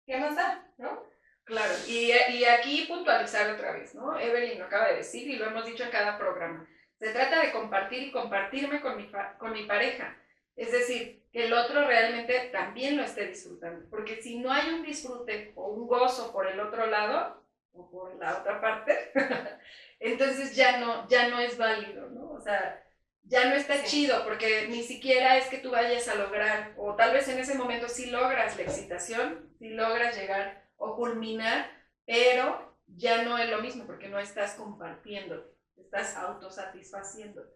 [0.05, 0.65] ¿qué más da?
[0.77, 1.03] ¿No?
[1.45, 4.19] Claro, y, y aquí puntualizar otra vez, ¿no?
[4.19, 6.67] Evelyn lo acaba de decir y lo hemos dicho en cada programa.
[6.99, 10.17] Se trata de compartir y compartirme con mi, con mi pareja.
[10.55, 13.87] Es decir, que el otro realmente también lo esté disfrutando.
[13.89, 18.15] Porque si no hay un disfrute o un gozo por el otro lado, o por
[18.15, 19.11] la otra parte,
[19.99, 22.31] entonces ya no, ya no es válido, ¿no?
[22.31, 22.81] O sea,
[23.23, 23.85] ya no está Sí.
[23.87, 27.55] chido porque ni siquiera es que tú vayas a lograr, o tal vez en ese
[27.55, 31.69] momento sí logras la excitación, sí logras llegar o culminar,
[32.05, 37.55] pero ya no es lo mismo porque no estás compartiendo, estás autosatisfaciéndote.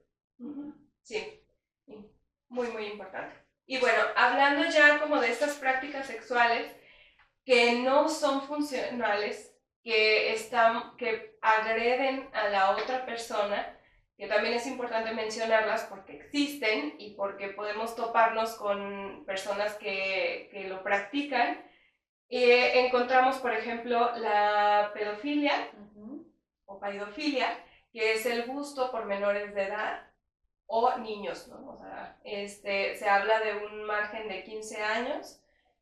[1.03, 1.43] Sí,
[1.85, 2.11] sí,
[2.47, 3.35] muy, muy importante.
[3.65, 6.75] Y bueno, hablando ya como de estas prácticas sexuales
[7.45, 13.77] que no son funcionales, que, están, que agreden a la otra persona,
[14.17, 20.67] que también es importante mencionarlas porque existen y porque podemos toparnos con personas que, que
[20.67, 21.63] lo practican.
[22.29, 25.71] Eh, encontramos, por ejemplo, la pedofilia
[26.65, 27.47] o paidofilia,
[27.91, 30.07] que es el gusto por menores de edad
[30.67, 31.71] o niños, ¿no?
[31.71, 35.41] O sea, este, se habla de un margen de 15 años,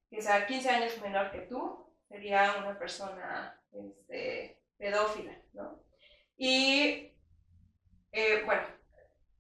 [0.10, 5.84] que sea 15 años menor que tú, sería una persona este, pedófila, ¿no?
[6.38, 7.12] Y,
[8.14, 8.64] eh, bueno,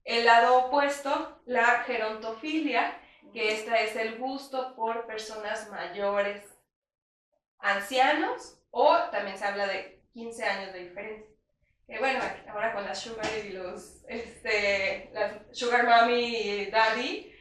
[0.04, 3.00] el lado opuesto, la gerontofilia,
[3.32, 6.57] que esta es el gusto por personas mayores,
[7.60, 11.38] ancianos, o también se habla de 15 años de diferencia.
[12.00, 15.10] Bueno, ahora con las sugar y los, este,
[15.52, 17.34] sugar mommy y daddy,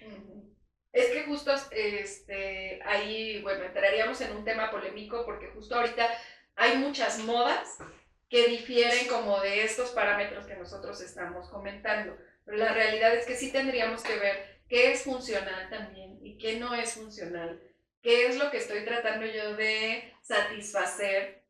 [0.92, 6.08] Es que justo este, ahí, bueno, entraríamos en un tema polémico porque justo ahorita
[6.54, 7.76] hay muchas modas
[8.30, 12.16] que difieren como de estos parámetros que nosotros estamos comentando.
[12.44, 16.58] Pero la realidad es que sí tendríamos que ver qué es funcional también y qué
[16.58, 17.60] no es funcional.
[18.02, 21.44] ¿Qué es lo que estoy tratando yo de satisfacer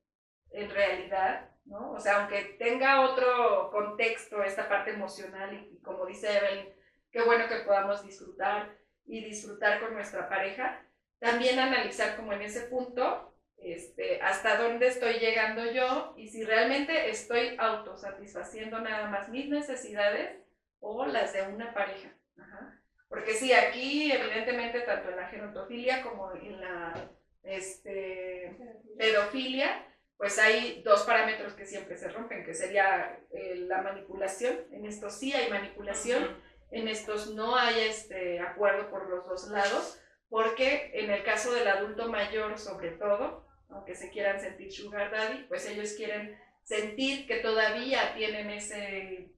[0.50, 1.50] en realidad?
[1.66, 1.92] ¿no?
[1.92, 6.72] O sea, aunque tenga otro contexto, esta parte emocional y, y como dice Evelyn,
[7.10, 10.82] qué bueno que podamos disfrutar y disfrutar con nuestra pareja,
[11.18, 17.10] también analizar como en ese punto este, hasta dónde estoy llegando yo y si realmente
[17.10, 20.38] estoy autosatisfaciendo nada más mis necesidades
[20.80, 22.14] o las de una pareja.
[22.38, 22.80] Ajá.
[23.08, 27.10] Porque sí, aquí evidentemente tanto en la genotofilia como en la
[27.42, 28.56] este,
[28.98, 34.56] pedofilia, pues hay dos parámetros que siempre se rompen, que sería eh, la manipulación.
[34.72, 36.36] En estos sí hay manipulación,
[36.70, 41.68] en estos no hay este acuerdo por los dos lados, porque en el caso del
[41.68, 47.36] adulto mayor sobre todo, aunque se quieran sentir sugar daddy, pues ellos quieren sentir que
[47.36, 49.30] todavía tienen ese,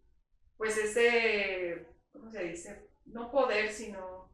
[0.56, 2.87] pues ese, ¿cómo se dice?
[3.12, 4.30] No poder, sino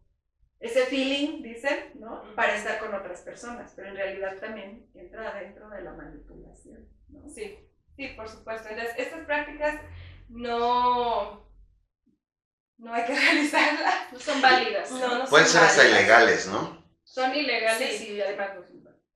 [0.60, 2.34] ese feeling, dicen, ¿no?
[2.34, 7.28] Para estar con otras personas, pero en realidad también entra dentro de la manipulación, ¿no?
[7.28, 7.58] Sí,
[7.96, 8.68] sí, por supuesto.
[8.68, 9.80] Entonces, estas prácticas
[10.28, 11.46] no,
[12.78, 14.12] no hay que realizarlas.
[14.12, 14.90] No son válidas.
[14.90, 16.00] No, no Pueden son ser hasta válidas.
[16.00, 16.84] ilegales, ¿no?
[17.04, 18.12] Son ilegales Sí.
[18.14, 18.74] y además no son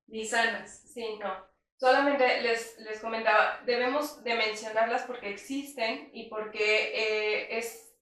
[0.08, 0.82] ni sanas.
[0.92, 1.46] Sí, no.
[1.76, 6.58] Solamente les, les comentaba, debemos de mencionarlas porque existen y porque
[6.94, 7.94] eh, es,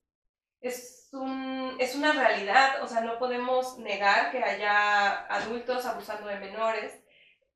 [0.61, 6.39] es, un, es una realidad, o sea, no podemos negar que haya adultos abusando de
[6.39, 6.99] menores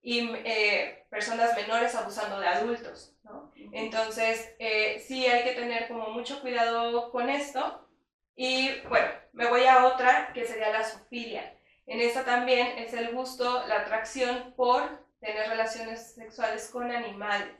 [0.01, 3.51] y eh, personas menores abusando de adultos, ¿no?
[3.71, 7.87] Entonces, eh, sí hay que tener como mucho cuidado con esto.
[8.35, 11.55] Y bueno, me voy a otra que sería la zoofilia.
[11.85, 17.53] En esta también es el gusto, la atracción por tener relaciones sexuales con animales.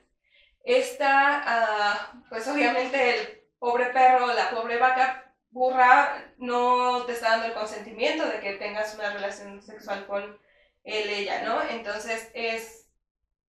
[0.63, 7.47] Esta, ah, pues obviamente el pobre perro, la pobre vaca burra no te está dando
[7.47, 10.39] el consentimiento de que tengas una relación sexual con
[10.83, 11.61] él, ella, ¿no?
[11.61, 12.87] Entonces es,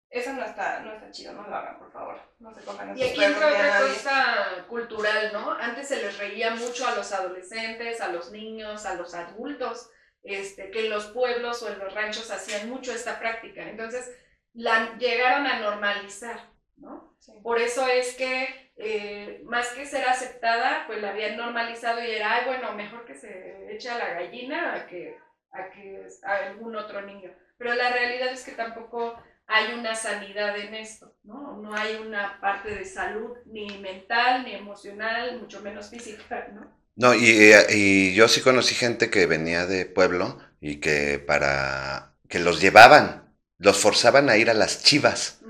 [0.09, 3.03] eso no está, no está chido, no lo hagan, por favor, no se cojan Y
[3.03, 5.51] aquí entra otra cosa cultural, ¿no?
[5.51, 9.89] Antes se les reía mucho a los adolescentes, a los niños, a los adultos,
[10.23, 13.61] este, que en los pueblos o en los ranchos hacían mucho esta práctica.
[13.69, 14.11] Entonces,
[14.53, 16.50] la llegaron a normalizar,
[16.81, 17.15] ¿no?
[17.19, 17.31] Sí.
[17.43, 22.33] Por eso es que, eh, más que ser aceptada, pues la habían normalizado y era,
[22.33, 25.17] ay, bueno, mejor que se eche a la gallina a que
[25.53, 27.31] a, que a algún otro niño.
[27.57, 31.57] Pero la realidad es que tampoco hay una sanidad en esto, ¿no?
[31.57, 36.79] No hay una parte de salud ni mental, ni emocional, mucho menos física, ¿no?
[36.95, 42.39] No, y, y yo sí conocí gente que venía de pueblo y que para que
[42.39, 45.41] los llevaban, los forzaban a ir a las chivas.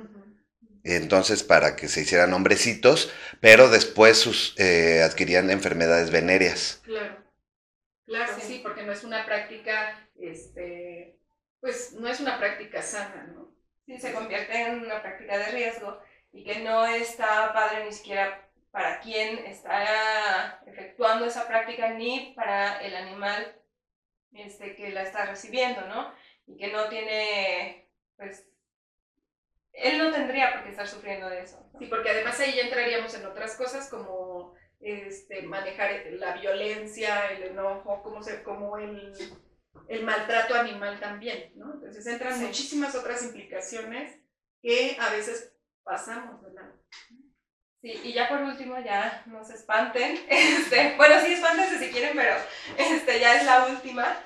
[0.84, 6.82] Entonces, para que se hicieran hombrecitos, pero después sus, eh, adquirían enfermedades venéreas.
[6.84, 7.24] Claro,
[8.06, 8.42] claro, Sí.
[8.48, 8.60] sí.
[8.64, 11.18] porque no es una práctica, este,
[11.60, 13.52] pues no es una práctica sana, ¿no?
[13.86, 16.00] sí se convierte en una práctica de riesgo
[16.32, 22.80] y que no está padre ni siquiera para quien está efectuando esa práctica ni para
[22.82, 23.56] el animal
[24.34, 26.14] este, que la está recibiendo, ¿no?
[26.48, 28.46] Y que no tiene, pues,
[29.82, 31.68] él no tendría por qué estar sufriendo de eso.
[31.74, 31.80] ¿no?
[31.80, 37.44] Sí, porque además ahí ya entraríamos en otras cosas como este, manejar la violencia, el
[37.44, 39.14] enojo, como, se, como el,
[39.88, 41.74] el maltrato animal también, ¿no?
[41.76, 42.46] Entonces entran Sí.
[42.46, 44.20] muchísimas otras implicaciones
[44.62, 46.72] que a veces pasamos, ¿verdad?
[47.82, 50.20] Sí, y ya por último, ya no se espanten.
[50.30, 52.36] Este, bueno, sí, espántense si quieren, pero
[52.78, 54.18] este, ya es la última.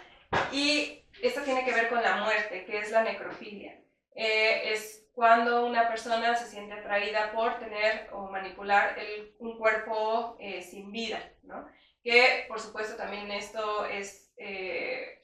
[0.52, 3.82] Y esto tiene que ver con la muerte, que es la necrofilia.
[4.16, 10.36] Eh, es cuando una persona se siente atraída por tener o manipular el- un cuerpo
[10.40, 11.68] eh, sin vida, ¿no?
[12.04, 15.24] Que, por supuesto, también esto es, eh,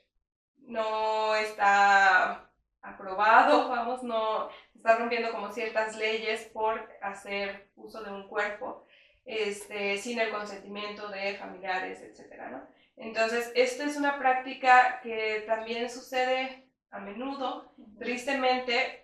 [0.60, 2.50] no está
[2.82, 8.86] aprobado, vamos, no, está rompiendo como ciertas leyes por hacer uso de un cuerpo
[9.26, 12.68] este, sin el consentimiento de familiares, etcétera, ¿no?
[12.98, 19.01] Entonces, esto es una práctica que también sucede a menudo, tristemente,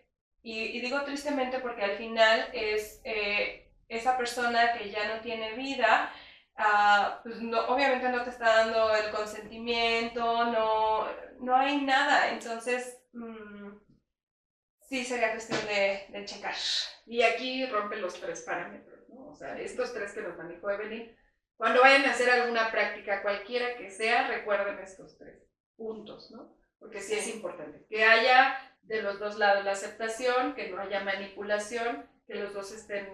[0.48, 5.56] y, y digo tristemente porque al final es eh, esa persona que ya no tiene
[5.56, 6.10] vida,
[6.56, 11.06] ah, pues no, obviamente no te está dando el consentimiento, no,
[11.42, 13.76] no hay nada, entonces mm,
[14.84, 16.56] sí sería cuestión de, de checar.
[17.06, 19.28] Y aquí rompe los tres parámetros, ¿no?
[19.28, 21.14] O sea, estos tres que nos manejó Evelyn.
[21.58, 25.44] Cuando vayan a hacer alguna práctica, cualquiera que sea, recuerden estos tres
[25.76, 26.56] puntos, ¿no?
[26.80, 27.86] Porque sí es importante.
[27.90, 32.72] Que haya de los dos lados la aceptación, que no haya manipulación, que los dos
[32.72, 33.08] estén,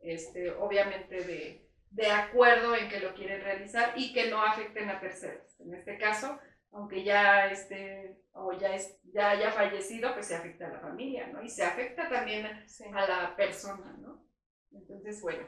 [0.00, 5.00] este, obviamente, de, de acuerdo en que lo quieren realizar y que no afecten a
[5.00, 5.58] terceros.
[5.60, 6.38] En este caso,
[6.72, 11.28] aunque ya esté o ya, es, ya haya fallecido, pues se afecta a la familia,
[11.28, 11.42] ¿no?
[11.42, 12.84] Y se afecta también Sí.
[12.92, 14.26] a la persona, ¿no?
[14.72, 15.46] Entonces, bueno,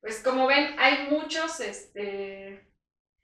[0.00, 2.66] pues como ven, hay muchos, este,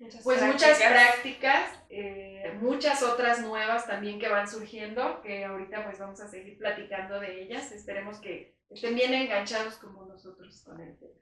[0.00, 0.90] Muchas pues muchas prácticas.
[0.92, 6.56] prácticas, eh, muchas otras nuevas también que van surgiendo, que ahorita pues vamos a seguir
[6.56, 7.70] platicando de ellas.
[7.70, 11.12] Esperemos que estén bien enganchados como nosotros con el tema.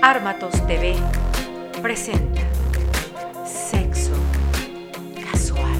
[0.00, 0.96] Armatos TV
[1.82, 2.40] presenta
[3.44, 4.14] Sexo
[5.30, 5.78] Casual.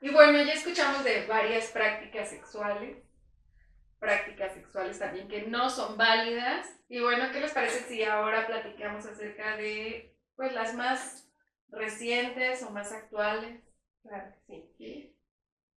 [0.00, 2.98] Y bueno, ya escuchamos de varias prácticas sexuales,
[4.02, 6.68] prácticas sexuales también que no son válidas.
[6.88, 11.30] Y bueno, ¿qué les parece si ahora platicamos acerca de pues las más
[11.68, 13.62] recientes o más actuales?
[14.02, 15.16] Claro que sí.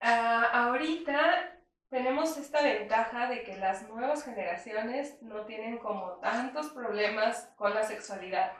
[0.01, 1.61] Ah, ahorita
[1.91, 7.83] tenemos esta ventaja de que las nuevas generaciones no tienen como tantos problemas con la
[7.83, 8.53] sexualidad.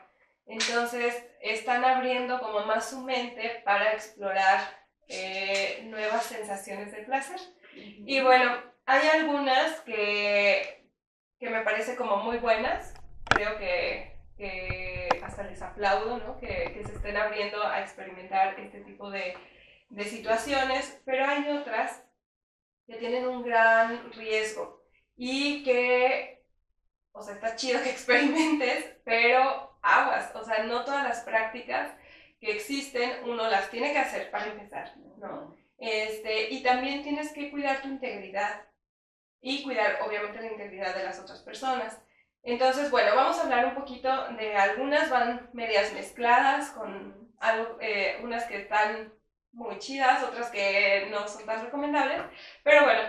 [0.45, 4.61] Entonces están abriendo como más su mente para explorar
[5.09, 7.41] eh, nuevas sensaciones de placer.
[7.75, 10.91] Y bueno, hay algunas que,
[11.39, 12.95] que me parece como muy buenas.
[13.25, 16.39] Creo que, que hasta les aplaudo, ¿no?
[16.39, 19.35] Que, que, se estén abriendo a experimentar este tipo de,
[19.89, 22.05] de situaciones, pero hay otras
[22.87, 24.85] que tienen un gran riesgo
[25.17, 26.45] y que,
[27.13, 31.95] o sea, está chido que experimentes, pero aguas, o sea, no todas las prácticas
[32.41, 35.57] que existen uno las tiene que hacer para empezar, ¿no?
[35.79, 38.67] Este, y también tienes que cuidar tu integridad
[39.45, 42.01] y cuidar obviamente la integridad de las otras personas.
[42.43, 48.19] Entonces, bueno, vamos a hablar un poquito de algunas, van medias mezcladas con algo, eh,
[48.23, 49.13] unas que están
[49.53, 52.23] muy chidas, otras que no son tan recomendables,
[52.63, 53.03] pero bueno,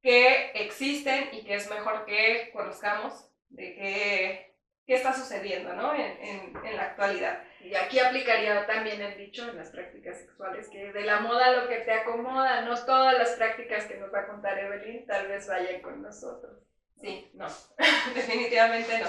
[0.00, 5.94] que existen y que es mejor que conozcamos de qué, qué está sucediendo ¿no?
[5.94, 7.42] en, en, en, la actualidad.
[7.64, 11.68] Y aquí aplicaría también el dicho en las prácticas sexuales, que de la moda lo
[11.68, 15.46] que te acomoda, no todas las prácticas que nos va a contar Evelyn tal vez
[15.46, 16.58] vayan con nosotros.
[17.00, 17.46] Sí, no,
[18.14, 19.06] definitivamente no.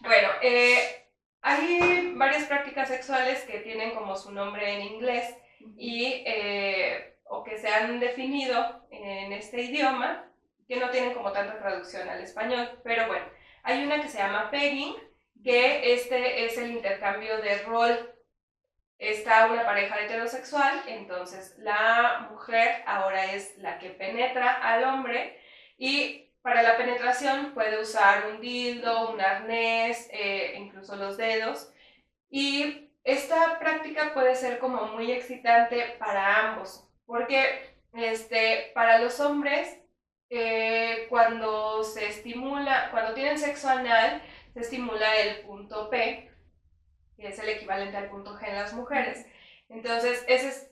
[0.00, 1.06] Bueno, eh,
[1.42, 5.34] hay varias prácticas sexuales que tienen como su nombre en inglés
[5.76, 10.28] y, eh, o que se han definido en este idioma,
[10.66, 13.26] que no tienen como tanta traducción al español, pero bueno,
[13.62, 14.94] hay una que se llama pegging,
[15.42, 18.14] que este es el intercambio de rol.
[18.98, 25.40] Está una pareja heterosexual, entonces la mujer ahora es la que penetra al hombre
[25.76, 31.72] y para la penetración puede usar un dildo, un arnés, eh, incluso los dedos.
[32.30, 39.78] Y esta práctica puede ser como muy excitante para ambos, porque este, para los hombres,
[40.30, 46.30] eh, cuando se estimula, cuando tienen sexo anal, se estimula el punto P,
[47.16, 49.26] que es el equivalente al punto G en las mujeres.
[49.68, 50.70] Entonces, ese es,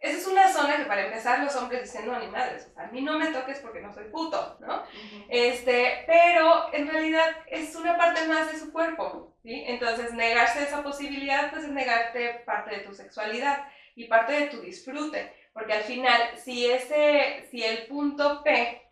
[0.00, 2.84] esa es una zona que para empezar los hombres dicen, no, ni madres, o sea,
[2.84, 4.84] a mí no me toques porque no soy puto, ¿no?
[5.28, 9.64] este, pero en realidad es una parte más de su cuerpo, ¿sí?
[9.66, 14.60] Entonces, negarse esa posibilidad, pues es negarte parte de tu sexualidad y parte de tu
[14.60, 18.87] disfrute, porque al final, si, ese, si el punto P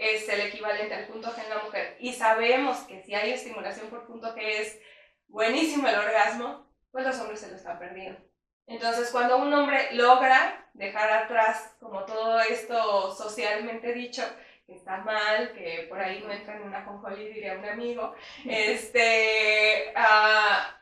[0.00, 3.88] es el equivalente al punto G en la mujer y sabemos que si hay estimulación
[3.88, 4.80] por punto G es
[5.28, 8.18] buenísimo el orgasmo, pues los hombres se lo están perdiendo.
[8.66, 14.22] Entonces, cuando un hombre logra dejar atrás como todo esto socialmente dicho,
[14.66, 18.14] que está mal, que por ahí no entra en una conjolí, diría un amigo,
[18.48, 20.72] este, uh,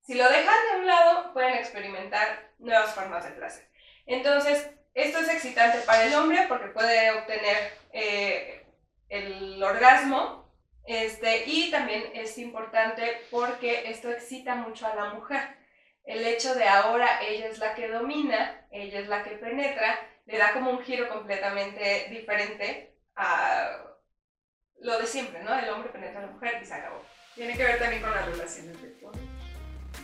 [0.00, 3.68] si lo dejan de un lado, pueden experimentar nuevas formas de placer.
[4.06, 8.66] Entonces, esto es excitante para el hombre porque puede obtener eh,
[9.08, 10.50] el orgasmo
[10.84, 15.62] este, y también es importante porque esto excita mucho a la mujer
[16.04, 20.38] el hecho de ahora ella es la que domina, ella es la que penetra, le
[20.38, 23.84] da como un giro completamente diferente a
[24.80, 25.56] lo de siempre, ¿no?
[25.56, 27.04] El hombre penetra a la mujer y se acabó.
[27.34, 29.22] Tiene que ver también con las relaciones de poder.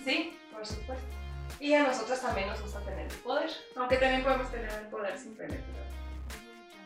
[0.05, 1.18] Sí, por supuesto.
[1.61, 3.51] Y a nosotros también nos gusta tener el poder.
[3.77, 5.89] Aunque también podemos tener el poder sin penetrar.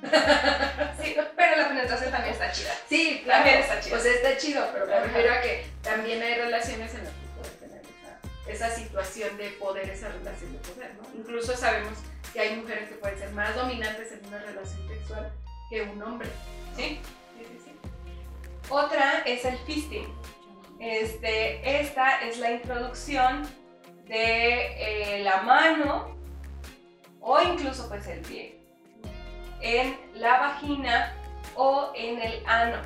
[1.01, 2.73] sí, pero la penetración también está chida.
[2.89, 3.45] Sí, claro.
[3.45, 4.01] También está chida.
[4.01, 7.13] Sea, está chido, pero me refiero a que también hay relaciones en las
[8.47, 11.09] esa situación de poder, esa relación de poder, ¿no?
[11.19, 11.99] Incluso sabemos
[12.33, 15.33] que hay mujeres que pueden ser más dominantes en una relación sexual
[15.71, 16.29] que un hombre.
[16.77, 17.01] Sí,
[17.37, 17.59] sí, sí.
[17.65, 17.73] sí.
[18.69, 20.13] Otra es el fisting.
[20.81, 23.49] Este, esta es la introducción
[24.07, 26.17] de eh, la mano
[27.21, 28.61] o incluso pues el pie
[29.61, 31.15] en la vagina
[31.55, 32.79] o en el ano.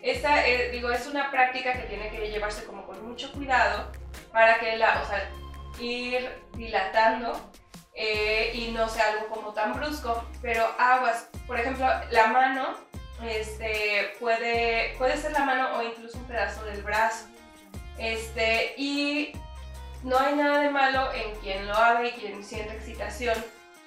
[0.00, 3.92] Esta, eh, digo, es una práctica que tiene que llevarse como con mucho cuidado
[4.32, 5.30] para que la, o sea,
[5.78, 7.32] ir dilatando
[7.94, 12.74] eh, y no sea algo como tan brusco, pero aguas, por ejemplo, la mano
[13.22, 17.26] este, puede, puede ser la mano o incluso un pedazo del brazo.
[17.98, 19.32] Este, y
[20.02, 23.36] no hay nada de malo en quien lo haga y quien siente excitación,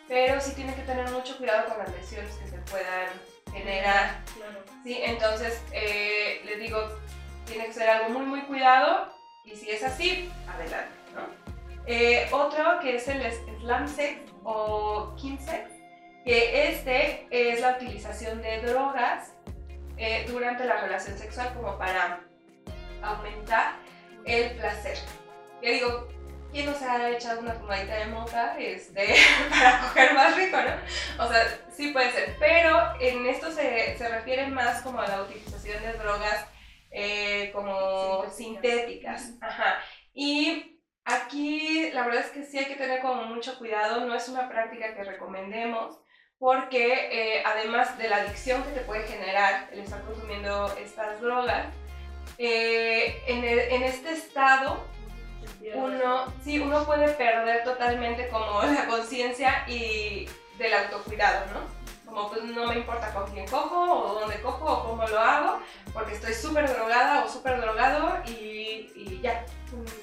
[0.08, 3.10] pero sí tiene que tener mucho cuidado con las lesiones que se puedan
[3.52, 4.22] generar.
[4.84, 5.00] ¿sí?
[5.02, 6.80] Entonces, eh, les digo,
[7.46, 9.14] tiene que ser algo muy, muy cuidado
[9.44, 11.56] y si es así, adelante, ¿no?
[11.88, 13.22] Eh, otro que es el
[13.60, 15.70] slam sex o king sex,
[16.24, 19.34] que este es la utilización de drogas
[19.98, 22.22] eh, durante la relación sexual como para
[23.04, 23.76] aumentar
[24.26, 24.98] el placer.
[25.62, 26.08] Yo digo,
[26.52, 29.16] ¿quién no se ha echado una fumadita de mota este,
[29.50, 31.24] para coger más rico, no?
[31.26, 35.22] O sea, sí puede ser, pero en esto se, se refiere más como a la
[35.22, 36.46] utilización de drogas
[36.92, 39.34] eh, como sintéticas.
[39.42, 39.80] Ajá.
[40.14, 44.30] Y aquí la verdad es que sí hay que tener como mucho cuidado, no es
[44.30, 46.00] una práctica que recomendemos
[46.38, 51.68] porque eh, además de la adicción que te puede generar el estar consumiendo estas drogas,
[52.38, 54.84] eh, en, en, este estado
[55.74, 61.76] uno, sí, uno puede perder totalmente como la conciencia y del autocuidado, ¿no?
[62.06, 65.60] Como pues no me importa con quién cojo o dónde cojo o cómo lo hago,
[65.92, 69.46] porque estoy súper drogada o súper drogado y, y, ya,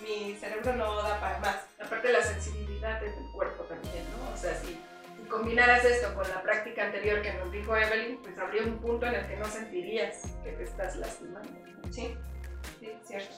[0.02, 1.56] mi cerebro no da para más.
[1.82, 4.34] Aparte la sensibilidad del cuerpo también, ¿no?
[4.34, 4.78] O sea, si,
[5.16, 9.06] si combinaras esto con la práctica anterior que nos dijo Evelyn, pues habría un punto
[9.06, 11.50] en el que no sentirías que te estás lastimando.
[11.90, 12.14] Sí,
[12.80, 13.36] sí, cierto.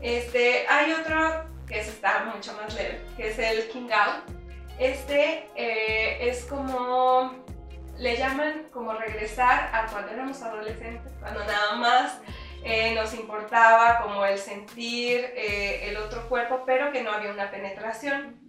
[0.00, 4.24] Este, hay otro que está mucho más leve, que es el King Out.
[4.78, 7.44] Este eh, es como,
[7.98, 12.20] le llaman como regresar a cuando éramos adolescentes, cuando nada más
[12.62, 17.50] eh, nos importaba como el sentir eh, el otro cuerpo, pero que no había una
[17.50, 18.40] penetración.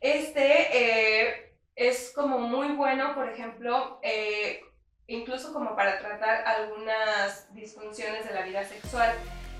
[0.00, 4.00] Este es como muy bueno, por ejemplo,
[5.06, 9.14] incluso como para tratar algunas disfunciones de la vida sexual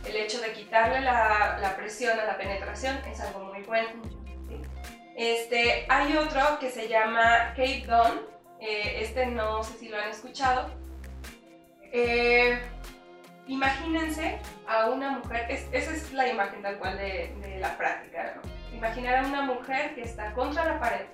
[0.07, 3.89] el hecho de quitarle la, presión a la penetración es algo muy bueno.
[5.17, 8.21] Este, hay otro que se llama Cape Dawn,
[8.61, 10.71] eh, este no sé si lo han escuchado.
[11.93, 12.59] Eh,
[13.47, 18.41] imagínense a una mujer, esa es la imagen tal cual de, la práctica,
[18.73, 21.07] imaginar a una mujer que está contra la pared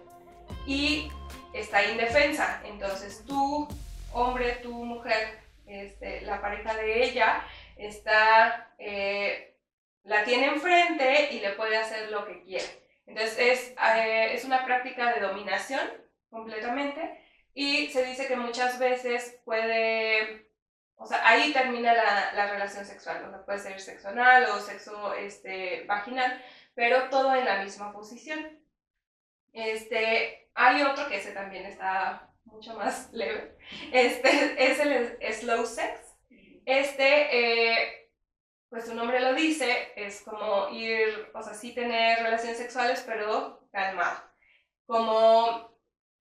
[0.66, 1.11] y
[1.53, 3.66] está indefensa, entonces tú,
[4.12, 7.43] hombre, tu mujer, este, la pareja de ella,
[7.79, 9.57] está, eh,
[10.05, 12.66] la tiene enfrente y le puede hacer lo que quiere.
[13.07, 15.81] Entonces es, eh, es una práctica de dominación
[16.31, 17.24] completamente
[17.55, 20.49] y se dice que muchas veces puede,
[20.97, 24.61] o sea, ahí termina la, la relación sexual, o sea, puede ser sexo anal o
[24.61, 26.43] sexo este, vaginal,
[26.74, 28.61] pero todo en la misma posición.
[29.53, 33.57] Este, hay otro que ese también está mucho más leve,
[33.93, 36.08] este es el slow sex,
[36.69, 38.11] este, eh,
[38.69, 43.66] pues su nombre lo dice, es como ir, o sea, sí tener relaciones sexuales, pero
[43.73, 44.23] calmado.
[44.85, 45.71] Como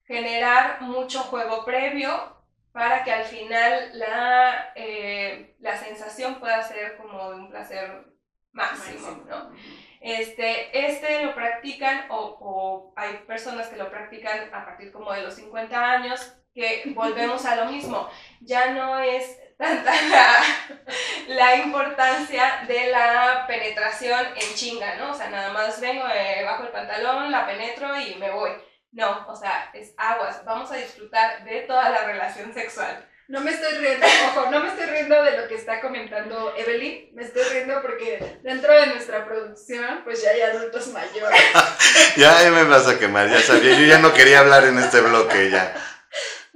[0.06, 2.38] generar mucho juego previo
[2.72, 8.06] para que al final la, eh, la sensación pueda ser como un placer
[8.54, 9.52] máximo, ¿no?
[10.00, 15.24] Este, este lo practican o, o, hay personas que lo practican a partir como de
[15.24, 19.94] los 50 años, que volvemos a lo mismo, ya no es tanta
[21.28, 25.12] la, importancia de la penetración en chinga, ¿no?
[25.12, 28.52] O sea, nada más vengo eh, bajo el pantalón, la penetro y me voy.
[28.92, 33.06] No, o sea, es aguas, vamos a disfrutar de toda la relación sexual.
[33.28, 37.10] No me estoy riendo, ojo, no me estoy riendo de lo que está comentando Evelyn,
[37.14, 41.42] me estoy riendo porque dentro de nuestra producción, pues ya hay adultos mayores.
[42.16, 45.50] ya me vas a quemar, ya sabía, yo ya no quería hablar en este bloque
[45.50, 45.76] ya.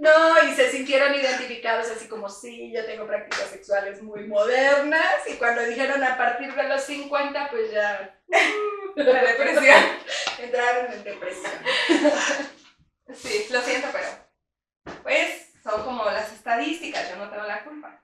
[0.01, 5.27] No, y se sintieron identificados así como, sí, yo tengo prácticas sexuales muy modernas.
[5.27, 8.19] Y cuando dijeron a partir de los 50, pues ya...
[8.95, 9.77] La depresión.
[10.39, 11.51] Entraron en depresión.
[13.13, 14.07] Sí, lo siento, pero...
[15.03, 18.01] Pues son como las estadísticas, yo no tengo la culpa.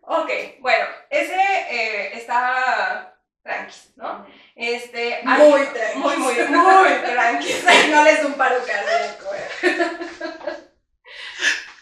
[0.00, 4.26] Ok, bueno, ese eh, está tranqui, ¿no?
[4.56, 5.98] Este, muy tranqui.
[5.98, 7.54] Muy, muy, muy tranqui.
[7.92, 9.30] no les un paro cardíaco.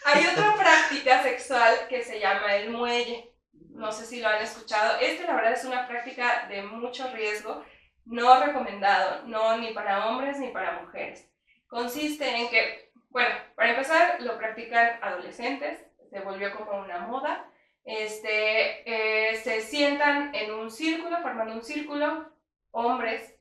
[0.05, 3.31] Hay otra práctica sexual que se llama el muelle.
[3.69, 4.99] No sé si lo han escuchado.
[4.99, 7.63] Este, la verdad, es una práctica de mucho riesgo,
[8.05, 11.29] no recomendado, no ni para hombres ni para mujeres.
[11.67, 15.79] Consiste en que, bueno, para empezar, lo practican adolescentes,
[16.09, 17.49] se volvió como una moda.
[17.85, 22.31] Este, eh, se sientan en un círculo, formando un círculo,
[22.71, 23.35] hombres,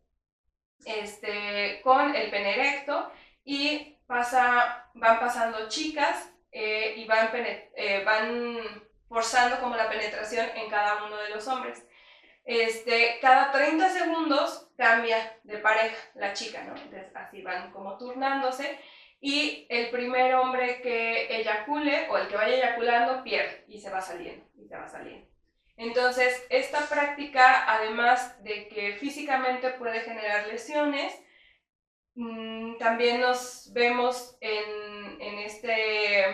[0.84, 3.10] este, con el pene erecto
[3.44, 8.58] y pasa, van pasando chicas eh, y van, eh, van
[9.08, 11.84] forzando como la penetración en cada uno de los hombres.
[12.44, 16.76] Este, cada 30 segundos cambia de pareja la chica, ¿no?
[16.76, 18.78] Entonces así van como turnándose
[19.20, 24.00] y el primer hombre que eyacule o el que vaya eyaculando pierde y se va
[24.00, 25.32] saliendo y se va saliendo.
[25.76, 31.12] Entonces, esta práctica, además de que físicamente puede generar lesiones,
[32.14, 34.64] mm, también nos vemos en,
[35.20, 36.24] en, este,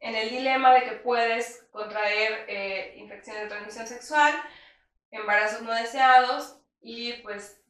[0.00, 4.34] en el dilema de que puedes contraer eh, infecciones de transmisión sexual,
[5.10, 7.60] embarazos no deseados y pues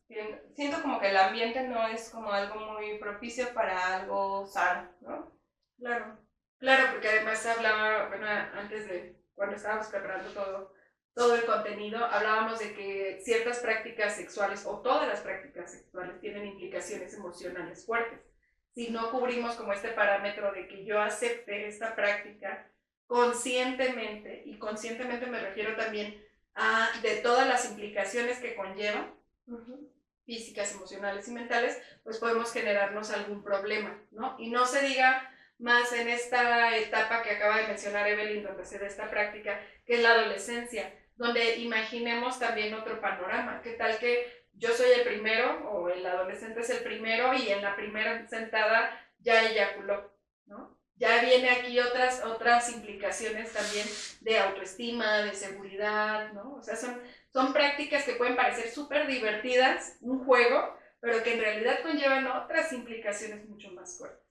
[0.55, 5.33] siento como que el ambiente no es como algo muy propicio para algo sano, ¿no?
[5.79, 6.19] Claro,
[6.59, 10.75] claro, porque además hablaba, bueno, antes de cuando estábamos preparando todo,
[11.15, 16.47] todo el contenido, hablábamos de que ciertas prácticas sexuales o todas las prácticas sexuales tienen
[16.47, 18.21] implicaciones emocionales fuertes.
[18.75, 22.71] Si no cubrimos como este parámetro de que yo acepte esta práctica
[23.07, 29.15] conscientemente, y conscientemente me refiero también a de todas las implicaciones que conllevan,
[30.25, 34.37] físicas, emocionales y mentales, pues podemos generarnos algún problema, ¿no?
[34.39, 38.79] Y no se diga más en esta etapa que acaba de mencionar Evelyn, donde se
[38.79, 43.61] da esta práctica, que es la adolescencia, donde imaginemos también otro panorama.
[43.63, 47.63] ¿Qué tal que yo soy el primero o el adolescente es el primero y en
[47.63, 50.13] la primera sentada ya eyaculó,
[50.47, 50.79] ¿no?
[50.97, 53.87] Ya viene aquí otras, otras implicaciones también
[54.21, 56.57] de autoestima, de seguridad, ¿no?
[56.57, 57.01] O sea, son,
[57.33, 62.73] son prácticas que pueden parecer súper divertidas, un juego, pero que en realidad conllevan otras
[62.75, 64.27] implicaciones mucho más fuertes.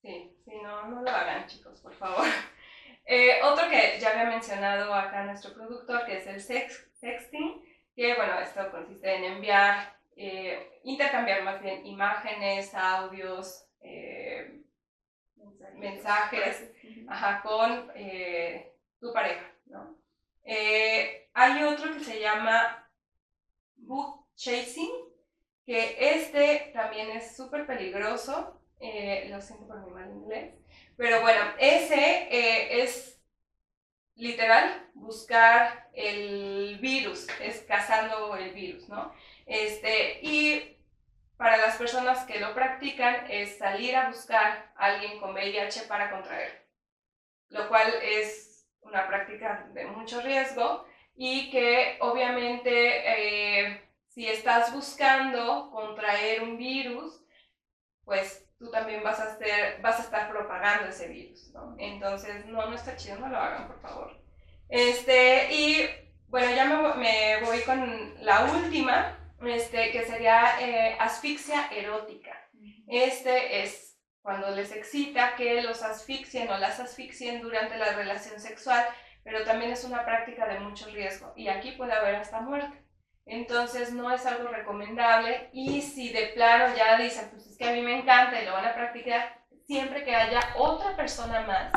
[0.00, 2.26] Sí, sí, no, no lo hagan chicos, por favor.
[3.06, 7.60] Eh, otro que ya había mencionado acá nuestro productor, que es el sex, sexting,
[7.94, 14.62] que bueno, esto consiste en enviar, eh, intercambiar más bien imágenes, audios, eh,
[15.74, 16.72] mensajes,
[17.08, 17.90] ajá, con
[19.00, 19.98] tu pareja, ¿no?
[21.32, 22.88] hay otro que se llama
[23.76, 24.90] book chasing,
[25.64, 30.54] que este también es súper peligroso eh, lo siento por mi mal inglés,
[30.96, 33.19] pero bueno, ese eh, es
[34.20, 39.12] literal buscar el virus, es cazando el virus, ¿no?
[39.46, 40.76] Este, y
[41.36, 46.10] para las personas que lo practican es salir a buscar a alguien con VIH para
[46.10, 46.66] contraer,
[47.48, 55.70] lo cual es una práctica de mucho riesgo y que obviamente eh, si estás buscando
[55.70, 57.22] contraer un virus,
[58.04, 61.74] pues tú también vas a, ser, vas a estar propagando ese virus, ¿no?
[61.78, 64.22] Entonces, no, no está chido, no lo hagan, por favor.
[64.68, 65.88] Este, y
[66.28, 72.36] bueno, ya me, voy con la última, este, que sería eh, asfixia erótica.
[72.86, 78.84] Este es cuando les excita que los asfixien o las asfixien durante la relación sexual,
[79.24, 82.84] pero también es una práctica de mucho riesgo y aquí puede haber hasta muerte.
[83.26, 87.72] Entonces no es algo recomendable y si de plano ya dicen, pues es que a
[87.72, 91.72] mí me encanta y lo van a practicar, siempre que haya otra persona más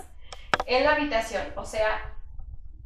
[0.65, 2.17] en la habitación, o sea,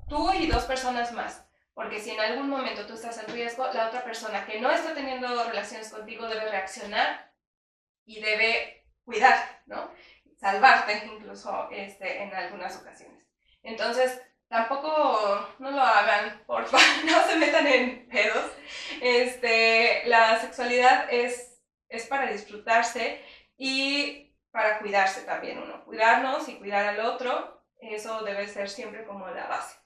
[0.09, 3.87] tú y dos personas más, porque si en algún momento tú estás en riesgo, la
[3.87, 7.31] otra persona que no está teniendo relaciones contigo debe reaccionar
[8.03, 9.91] y debe cuidar, ¿no?
[10.39, 13.23] Salvarte incluso este, en algunas ocasiones.
[13.63, 18.51] Entonces, tampoco no lo hagan, por favor, no se metan en pedos.
[19.01, 23.21] Este, la sexualidad es, es para disfrutarse
[23.57, 29.27] y para cuidarse también uno, cuidarnos y cuidar al otro, eso debe ser siempre como
[29.27, 29.77] la base.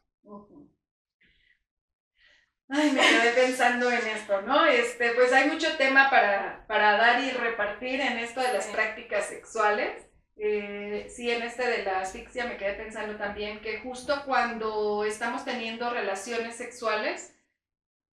[2.69, 4.65] Ay, me quedé pensando en esto, ¿no?
[4.65, 9.25] Este, pues hay mucho tema para, para dar y repartir en esto de las prácticas
[9.25, 10.10] sexuales.
[10.43, 15.45] Eh, sí, en este de la asfixia me quedé pensando también que justo cuando estamos
[15.45, 17.37] teniendo relaciones sexuales,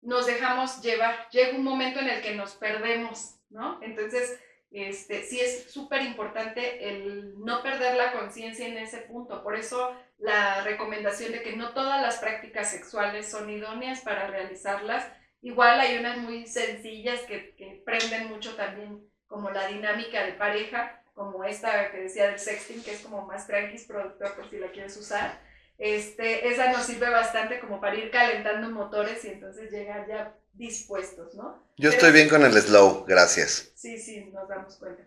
[0.02, 1.30] nos dejamos llevar.
[1.30, 3.82] Llega un momento en el que nos perdemos, ¿no?
[3.82, 4.38] Entonces,
[4.70, 9.42] este, sí es súper importante el no perder la conciencia en ese punto.
[9.42, 15.10] Por eso la recomendación de que no todas las prácticas sexuales son idóneas para realizarlas.
[15.40, 21.02] Igual hay unas muy sencillas que, que prenden mucho también como la dinámica de pareja,
[21.18, 24.68] como esta que decía del sexting, que es como más tranquis productor por si la
[24.68, 25.40] quieres usar.
[25.76, 31.34] Este, esa nos sirve bastante como para ir calentando motores y entonces llegar ya dispuestos,
[31.34, 31.62] ¿no?
[31.76, 33.72] Yo estoy bien con el slow, gracias.
[33.74, 35.02] Sí, sí, nos damos cuenta.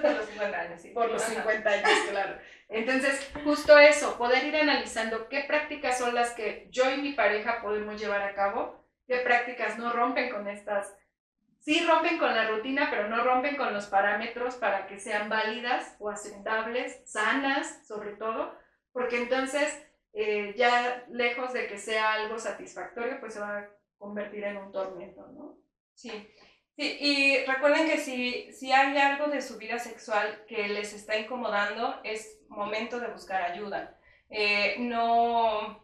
[0.00, 0.88] Por los 50 años, sí.
[0.88, 2.38] Por los 50 años, claro.
[2.68, 7.60] Entonces, justo eso, poder ir analizando qué prácticas son las que yo y mi pareja
[7.60, 10.94] podemos llevar a cabo, qué prácticas no rompen con estas
[11.62, 15.96] sí rompen con la rutina, pero no rompen con los parámetros para que sean válidas
[16.00, 18.54] o aceptables, sanas sobre todo,
[18.92, 19.82] porque entonces
[20.12, 24.72] eh, ya lejos de que sea algo satisfactorio, pues se va a convertir en un
[24.72, 25.56] tormento, ¿no?
[25.94, 26.10] Sí.
[26.74, 31.18] Sí, y recuerden que si, si hay algo de su vida sexual que les está
[31.18, 33.98] incomodando, es momento de buscar ayuda.
[34.30, 35.81] Eh, no,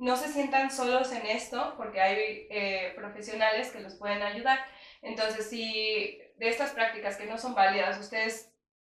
[0.00, 4.58] no se sientan solos en esto porque hay eh, profesionales que los pueden ayudar.
[5.02, 8.50] Entonces, si de estas prácticas que no son válidas, ustedes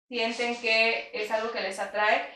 [0.09, 2.28] sienten que es algo que les atrae,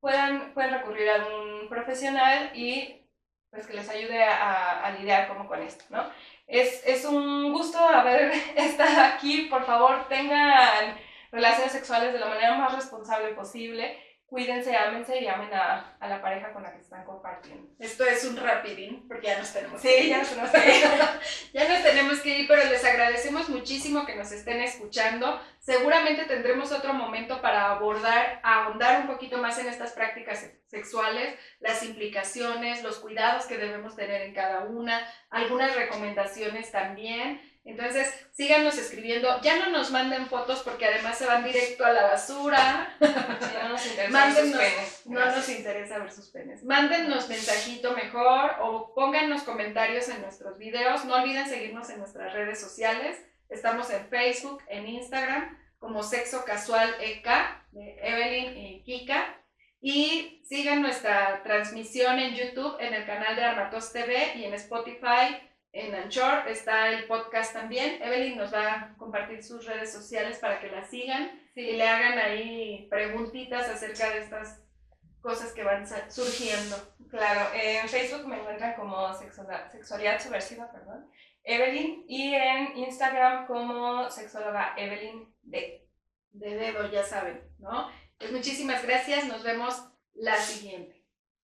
[0.00, 3.02] puedan, pueden recurrir a un profesional y
[3.50, 6.10] pues que les ayude a, a lidiar como con esto, ¿no?
[6.46, 10.98] Es, es un gusto haber estado aquí, por favor tengan
[11.30, 13.98] relaciones sexuales de la manera más responsable posible
[14.34, 17.68] cuídense, ámense y amen a, a, la pareja con la que están compartiendo.
[17.78, 20.08] Esto es un rapidín, porque ya nos tenemos sí, que ir.
[20.08, 20.84] ya nos tenemos que ir.
[21.52, 25.40] ya nos tenemos que ir, pero les agradecemos muchísimo que nos estén escuchando.
[25.60, 31.84] Seguramente tendremos otro momento para abordar, ahondar un poquito más en estas prácticas sexuales, las
[31.84, 37.40] implicaciones, los cuidados que debemos tener en cada una, algunas recomendaciones también.
[37.64, 39.40] Entonces, síganos escribiendo.
[39.40, 42.94] Ya no nos manden fotos porque además se van directo a la basura.
[43.00, 45.06] no nos interesa Mándennos, ver sus penes.
[45.06, 46.64] No nos interesa ver sus penes.
[46.64, 51.06] Mándennos mensajito mejor o pónganos comentarios en nuestros videos.
[51.06, 53.24] No olviden seguirnos en nuestras redes sociales.
[53.48, 57.28] Estamos en Facebook, en Instagram, como Sexo Casual EK,
[57.72, 59.40] de Evelyn y Kika.
[59.80, 65.38] Y sigan nuestra transmisión en YouTube, en el canal de Armatos TV y en Spotify
[65.74, 68.00] en Anchor está el podcast también.
[68.00, 71.62] Evelyn nos va a compartir sus redes sociales para que la sigan sí.
[71.62, 74.62] y le hagan ahí preguntitas acerca de estas
[75.20, 76.76] cosas que van surgiendo.
[77.10, 81.10] Claro, en Facebook me encuentran como Sexualidad Subversiva, perdón,
[81.42, 85.88] Evelyn, y en Instagram como sexóloga Evelyn D.
[86.30, 87.90] De dedo, ya saben, ¿no?
[88.18, 90.93] Pues muchísimas gracias, nos vemos la siguiente.